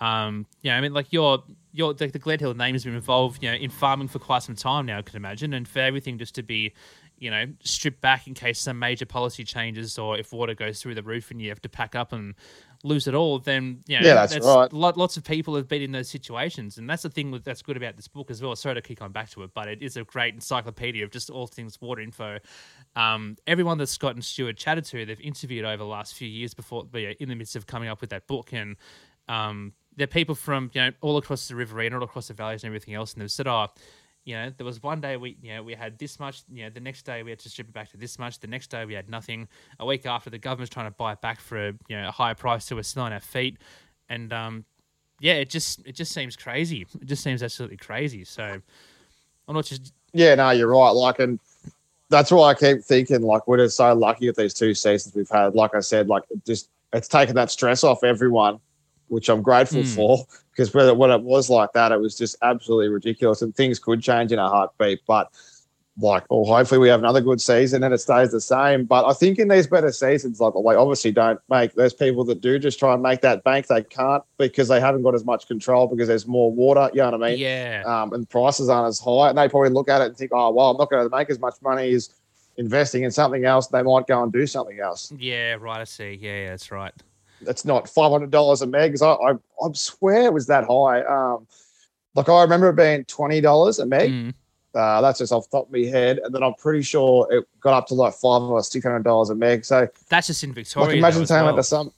[0.00, 3.50] Um, yeah, I mean, like your your the, the Gledhill name has been involved, you
[3.50, 4.98] know, in farming for quite some time now.
[4.98, 6.72] I can imagine, and for everything just to be,
[7.18, 10.94] you know, stripped back in case some major policy changes or if water goes through
[10.94, 12.36] the roof and you have to pack up and
[12.84, 14.72] lose it all, then you know, Yeah, that's right.
[14.72, 17.60] Lot, lots of people have been in those situations, and that's the thing with- that's
[17.62, 18.54] good about this book as well.
[18.54, 21.28] Sorry to keep on back to it, but it is a great encyclopedia of just
[21.28, 22.38] all things water info.
[22.94, 26.54] Um, everyone that Scott and Stuart chatted to, they've interviewed over the last few years
[26.54, 28.76] before, in the midst of coming up with that book, and
[29.28, 32.68] um, they're people from you know all across the Riverina, all across the valleys, and
[32.68, 33.66] everything else, and they've said, "Oh,
[34.28, 36.42] you know, there was one day we, you know, we had this much.
[36.52, 38.38] You know, the next day we had to strip it back to this much.
[38.40, 39.48] The next day we had nothing.
[39.80, 42.10] A week after, the government's trying to buy it back for a, you know a
[42.10, 43.56] higher price, so we're still on our feet.
[44.10, 44.66] And um,
[45.18, 46.86] yeah, it just it just seems crazy.
[47.00, 48.22] It just seems absolutely crazy.
[48.24, 50.90] So I'm not just yeah, no, you're right.
[50.90, 51.40] Like, and
[52.10, 55.30] that's why I keep thinking, like, we're just so lucky with these two seasons we've
[55.30, 55.54] had.
[55.54, 58.60] Like I said, like, it just it's taken that stress off everyone,
[59.08, 59.94] which I'm grateful Mm.
[59.94, 60.26] for.
[60.58, 63.78] Because when it, when it was like that, it was just absolutely ridiculous, and things
[63.78, 65.02] could change in a heartbeat.
[65.06, 65.30] But
[66.00, 68.84] like, well, hopefully we have another good season and it stays the same.
[68.84, 72.40] But I think in these better seasons, like, like obviously don't make those people that
[72.40, 75.46] do just try and make that bank, they can't because they haven't got as much
[75.46, 76.90] control because there's more water.
[76.92, 77.38] You know what I mean?
[77.38, 77.84] yeah.
[77.86, 80.50] um, and prices aren't as high, and they probably look at it and think, "Oh,
[80.50, 82.10] well, I'm not going to make as much money as
[82.56, 85.12] investing in something else." They might go and do something else.
[85.18, 85.80] Yeah, right.
[85.80, 86.18] I see.
[86.20, 86.94] Yeah, yeah, that's right.
[87.42, 88.96] It's not five hundred dollars a meg.
[89.02, 91.02] I, I I swear it was that high.
[91.02, 91.46] Um,
[92.14, 94.10] like I remember it being twenty dollars a meg.
[94.10, 94.34] Mm.
[94.74, 97.44] Uh, that's just off the top of my head, and then I'm pretty sure it
[97.60, 99.64] got up to like five or six hundred dollars a meg.
[99.64, 100.88] So, That's just in Victoria.
[100.88, 101.54] like, imagine saying well.
[101.56, 101.92] that to some.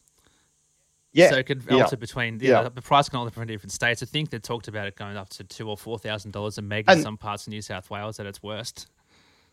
[1.13, 1.83] Yeah, So it could yeah.
[1.83, 2.69] alter between yeah, Yeah.
[2.69, 4.01] the price can alter between different states.
[4.03, 6.63] I think they talked about it going up to two or four thousand dollars a
[6.63, 8.87] meg in some parts of New South Wales at its worst.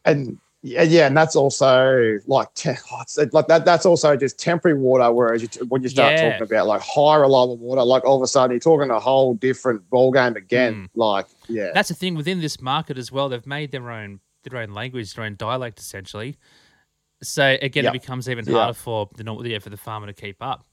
[0.05, 3.63] and yeah, yeah, and that's also like te- oh, like that.
[3.63, 5.11] That's also just temporary water.
[5.11, 6.31] Whereas you, when you start Yeah.
[6.31, 9.35] talking about like high reliable water, like all of a sudden you're talking a whole
[9.35, 10.73] different ball game again.
[10.73, 10.89] Mm.
[10.95, 13.29] Like yeah, That's the thing within this market as well.
[13.29, 16.37] They've made their own their own language, their own dialect essentially.
[17.21, 17.89] So again, Yeah.
[17.91, 20.65] it becomes even harder for the normal yeah, for the farmer to keep up.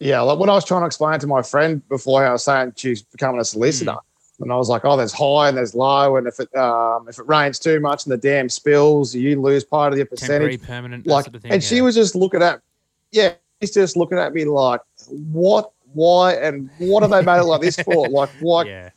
[0.00, 0.20] yeah.
[0.20, 3.02] Like when I was trying to explain to my friend before, I was saying she's
[3.02, 3.92] becoming a solicitor.
[3.92, 3.98] Mm.
[4.40, 7.18] And I was like, oh, there's high and there's low, and if it um, if
[7.18, 10.30] it rains too much and the dam spills, you lose part of your percentage.
[10.30, 11.50] Temporary, permanent, Like, sort of thing.
[11.52, 12.60] and she was just looking at,
[13.10, 14.80] yeah, she's just looking at me like,
[15.32, 18.08] what, why, and what have they made it like this for?
[18.10, 18.90] Like, why, yeah.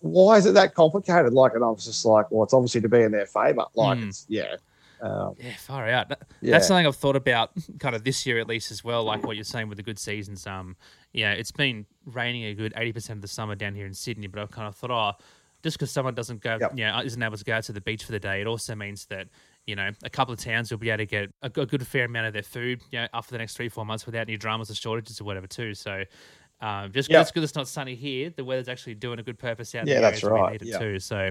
[0.00, 1.32] why is it that complicated?
[1.34, 3.66] Like, and I was just like, well, it's obviously to be in their favor.
[3.76, 4.08] Like, Hmm.
[4.08, 4.56] it's yeah,
[5.02, 6.08] um, Yeah, far out.
[6.08, 6.52] That- Yeah.
[6.52, 9.36] That's something I've thought about kind of this year at least as well, like what
[9.36, 10.48] you're saying with the good seasons.
[10.48, 10.74] Um,
[11.12, 14.40] yeah, it's been raining a good 80% of the summer down here in Sydney, but
[14.40, 15.12] I've kind of thought, oh,
[15.62, 16.72] just because someone doesn't go, Yep.
[16.76, 19.06] yeah, isn't able to go out to the beach for the day, it also means
[19.06, 19.28] that,
[19.66, 22.06] you know, a couple of towns will be able to get a, a good fair
[22.06, 24.70] amount of their food, you know, for the next three, four months without any dramas
[24.70, 25.74] or shortages or whatever, too.
[25.74, 26.04] So,
[26.62, 27.26] um, just Yep.
[27.26, 29.96] because it's not sunny here, the weather's actually doing a good purpose out there.
[29.96, 30.44] Yeah, that's right.
[30.46, 30.78] we need it Yeah.
[30.78, 30.98] too.
[30.98, 31.30] So,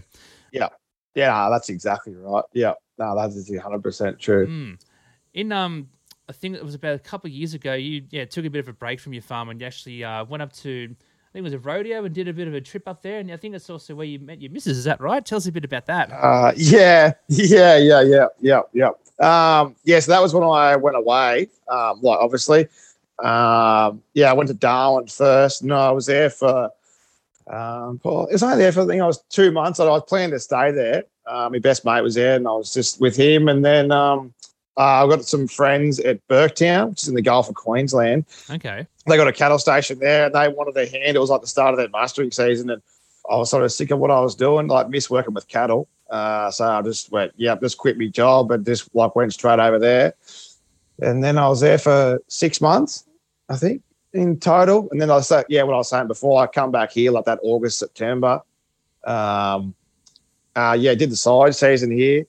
[0.51, 0.67] yeah,
[1.15, 2.43] yeah, that's exactly right.
[2.53, 4.47] Yeah, no, that is hundred percent true.
[4.47, 4.81] Mm.
[5.33, 5.89] In um,
[6.29, 7.73] I think it was about a couple of years ago.
[7.73, 10.23] You yeah took a bit of a break from your farm and you actually uh,
[10.25, 10.95] went up to
[11.29, 13.19] I think it was a rodeo and did a bit of a trip up there.
[13.19, 14.77] And I think that's also where you met your missus.
[14.77, 15.23] Is that right?
[15.23, 16.11] Tell us a bit about that.
[16.11, 18.89] Uh, yeah, yeah, yeah, yeah, yeah, yeah.
[19.19, 21.49] Um, yeah, so that was when I went away.
[21.67, 22.67] Um, like obviously,
[23.19, 25.63] um, yeah, I went to Darwin first.
[25.63, 26.71] No, I was there for.
[27.47, 29.79] Um, well, it was only there for I think I was two months.
[29.79, 31.03] I was planning to stay there.
[31.25, 33.49] Uh, my best mate was there, and I was just with him.
[33.49, 34.33] And then um,
[34.79, 38.25] uh, I got some friends at Burketown, which is in the Gulf of Queensland.
[38.49, 38.87] Okay.
[39.05, 41.17] They got a cattle station there, and they wanted their hand.
[41.17, 42.81] It was like the start of their mustering season, and
[43.29, 45.89] I was sort of sick of what I was doing, like miss working with cattle.
[46.09, 49.59] Uh, so I just went, yeah, just quit my job and just like went straight
[49.59, 50.13] over there.
[51.01, 53.05] And then I was there for six months,
[53.49, 54.87] I think, in total.
[54.91, 57.25] And then I was, yeah, what I was saying before, I come back here like
[57.25, 58.41] that August, September.
[59.03, 59.75] Um,
[60.55, 62.25] uh, yeah, did the side season here.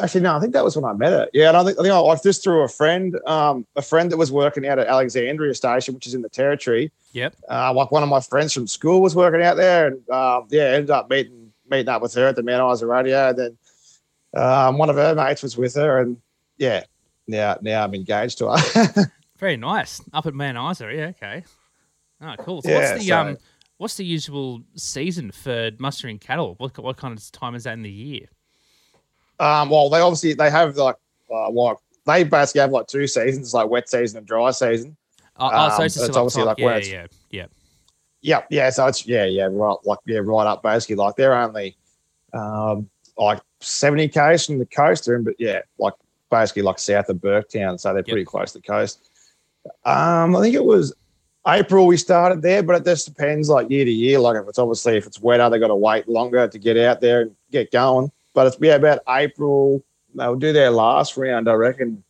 [0.00, 1.28] Actually, no, I think that was when I met her.
[1.32, 4.16] Yeah, and I think, I think I, just through a friend, um, a friend that
[4.16, 6.90] was working out at Alexandria Station, which is in the Territory.
[7.12, 7.36] Yep.
[7.48, 10.64] Uh, like one of my friends from school was working out there, and um, yeah,
[10.64, 13.28] ended up meeting meeting up with her at the Mount Isa Rodeo.
[13.30, 13.58] And then
[14.36, 16.16] um, one of her mates was with her, and
[16.58, 16.82] yeah,
[17.28, 19.12] now now I'm engaged to her.
[19.38, 20.00] Very nice.
[20.12, 20.92] Up at Mount Isa.
[20.92, 21.06] Yeah.
[21.06, 21.44] Okay.
[22.20, 22.62] Oh, cool.
[22.62, 23.38] So Yeah, what's the so- um,
[23.78, 26.56] what's the usual season for mustering cattle?
[26.58, 28.26] What what kind of time is that in the year?
[29.38, 30.96] Um, well, they obviously they have like
[31.30, 31.76] uh, like
[32.06, 34.96] they basically have like two seasons, like wet season and dry season.
[35.36, 37.46] Oh, oh so Um, it's it's obviously like yeah, yeah, yeah.
[38.20, 38.70] Yeah, yeah.
[38.70, 40.96] So it's yeah, yeah, right, like yeah, right up basically.
[40.96, 41.76] Like they're only
[42.32, 45.94] um like seventy k's from the coast, they're in, but yeah, like
[46.30, 49.10] basically like south of Burketown, so they're pretty close to the coast.
[49.84, 50.94] Um, I think it was
[51.46, 54.18] April we started there, but it just depends like year to year.
[54.18, 57.00] Like if it's obviously if it's wetter, they got to wait longer to get out
[57.00, 58.10] there and get going.
[58.34, 59.82] But it's yeah, about April.
[60.14, 62.04] They'll do their last round, I reckon,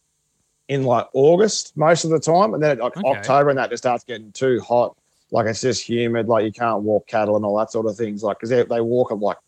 [0.69, 3.09] in like August most of the time, and then like Okay.
[3.09, 4.97] October, and that just starts getting too hot.
[5.31, 6.27] Like it's just humid.
[6.29, 8.23] Like you can't walk cattle and all that sort of things.
[8.23, 9.39] Like because they, they walk them like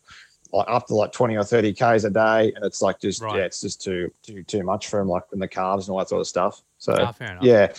[0.53, 3.37] like up to like twenty or thirty k's a day, and it's like just Right.
[3.37, 5.07] yeah, it's just too too too much for them.
[5.07, 6.61] Like in the calves and all that sort of stuff.
[6.77, 7.43] So ah, fair enough.
[7.43, 7.73] yeah,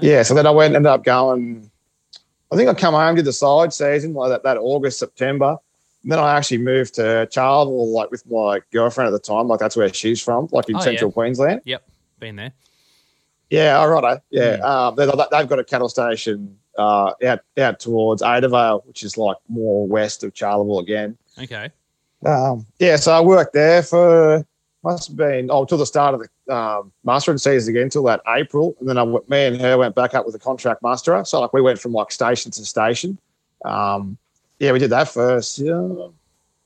[0.00, 0.22] yeah.
[0.22, 1.70] So then I went ended up going.
[2.50, 5.58] I think I come home did the side season like that, that August September.
[6.04, 9.48] Then I actually moved to Charleville, like with my girlfriend at the time.
[9.48, 10.84] Like that's where she's from, like in Oh, yeah.
[10.84, 11.62] central Queensland.
[11.64, 11.82] Yep.
[12.20, 12.52] Been there.
[13.50, 14.20] Yeah, all right.
[14.30, 14.62] Yeah, Hmm.
[14.62, 19.36] um, they, they've got a cattle station uh, out out towards Adavale, which is like
[19.48, 21.16] more west of Charleville again.
[21.42, 21.70] Okay.
[22.26, 24.44] Um, yeah, so I worked there for
[24.84, 28.20] must have been oh till the start of the um, mustering season again till that
[28.28, 31.26] April, and then I went, me and her went back up with a contract musterer.
[31.26, 33.18] So like we went from like station to station.
[33.64, 34.18] Um,
[34.58, 36.08] yeah, we did that first yeah,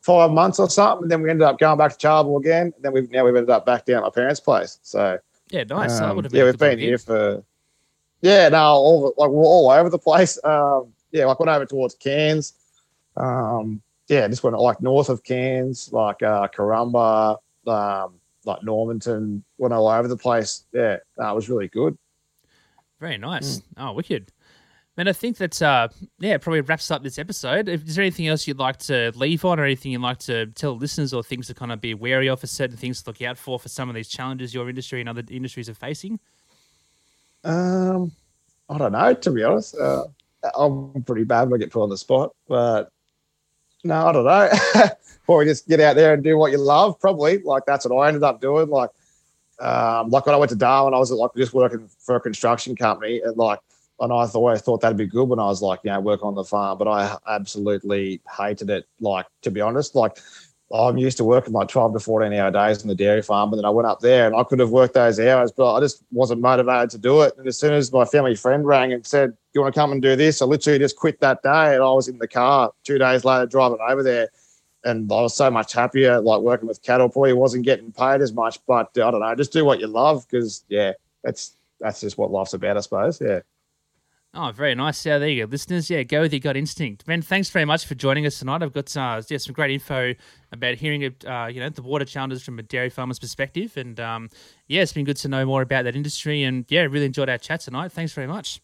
[0.00, 2.72] five months or something, and then we ended up going back to Charleville again.
[2.74, 4.78] And then we've now we've ended up back down at my parents' place.
[4.82, 5.18] So
[5.50, 5.98] Yeah, nice.
[5.98, 7.06] that um, would have been yeah, we've been here gig.
[7.06, 7.42] for
[8.20, 10.38] yeah, no, all like we're all over the place.
[10.44, 12.54] Um, yeah, like went over towards Cairns.
[13.16, 18.14] Um, yeah, just went like north of Cairns, like uh, Karumba, um,
[18.44, 19.44] like Normanton.
[19.58, 20.64] Went all over the place.
[20.72, 21.96] Yeah, no, it was really good.
[23.00, 23.58] Very nice.
[23.58, 23.62] Mm.
[23.78, 24.30] Oh, wicked.
[24.96, 25.88] Man, I think that's uh
[26.18, 27.68] yeah, probably wraps up this episode.
[27.68, 30.76] Is there anything else you'd like to leave on or anything you'd like to tell
[30.76, 33.38] listeners or things to kind of be wary of for certain things to look out
[33.38, 36.20] for for some of these challenges your industry and other industries are facing?
[37.44, 38.12] Um,
[38.68, 39.76] I don't know, to be honest.
[39.76, 40.04] Uh,
[40.56, 42.90] I'm pretty bad when I get put on the spot, but
[43.84, 44.50] no, I don't know.
[45.24, 47.00] Probably just get out there and do what you love.
[47.00, 48.68] Probably like that's what I ended up doing.
[48.68, 48.90] Like,
[49.60, 52.76] um, like when I went to Darwin, I was like just working for a construction
[52.76, 53.60] company, and like,
[54.02, 56.34] and I always thought that'd be good when I was like, you know, work on
[56.34, 58.84] the farm, but I absolutely hated it.
[59.00, 60.18] Like, to be honest, like,
[60.74, 63.56] I'm used to working like 12 to 14 hour days on the dairy farm, but
[63.56, 66.02] then I went up there and I could have worked those hours, but I just
[66.10, 67.34] wasn't motivated to do it.
[67.38, 69.92] And as soon as my family friend rang and said, "Do "You want to come
[69.92, 72.72] and do this?" I literally just quit that day, and I was in the car
[72.84, 74.30] two days later driving over there,
[74.84, 76.20] and I was so much happier.
[76.20, 79.34] Like working with cattle, probably wasn't getting paid as much, but uh, I don't know,
[79.34, 80.92] just do what you love because yeah,
[81.22, 83.20] that's that's just what life's about, I suppose.
[83.20, 83.40] Yeah.
[84.34, 85.04] Oh, very nice.
[85.04, 85.90] Yeah, there you go, listeners.
[85.90, 87.04] Yeah, go with your gut instinct.
[87.04, 88.62] Ben, thanks very much for joining us tonight.
[88.62, 90.14] I've got uh, yeah, some great info
[90.50, 94.30] about hearing uh, you know the water challenges from a dairy farmer's perspective, and um,
[94.68, 96.44] yeah, it's been good to know more about that industry.
[96.44, 97.92] And yeah, really enjoyed our chat tonight.
[97.92, 98.62] Thanks very much.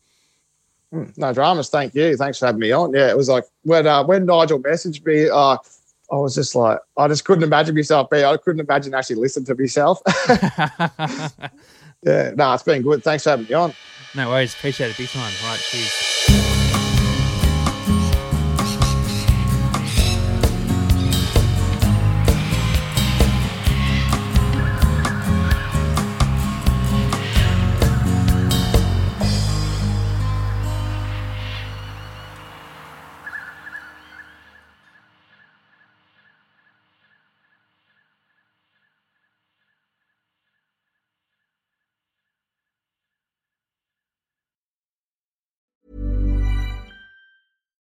[0.94, 1.68] Mm, no dramas.
[1.68, 2.16] Thank you.
[2.16, 2.94] Thanks for having me on.
[2.94, 5.58] Yeah, it was like when uh, when Nigel messaged me, uh,
[6.10, 8.24] I was just like, I just couldn't imagine myself being.
[8.24, 10.00] I couldn't imagine actually listening to myself.
[12.02, 13.04] yeah, no, it's been good.
[13.04, 13.74] Thanks for having me on.
[14.14, 14.54] No worries.
[14.54, 14.96] Appreciate it.
[14.96, 15.32] Big time.
[15.42, 15.60] All right.
[15.60, 16.17] Cheers.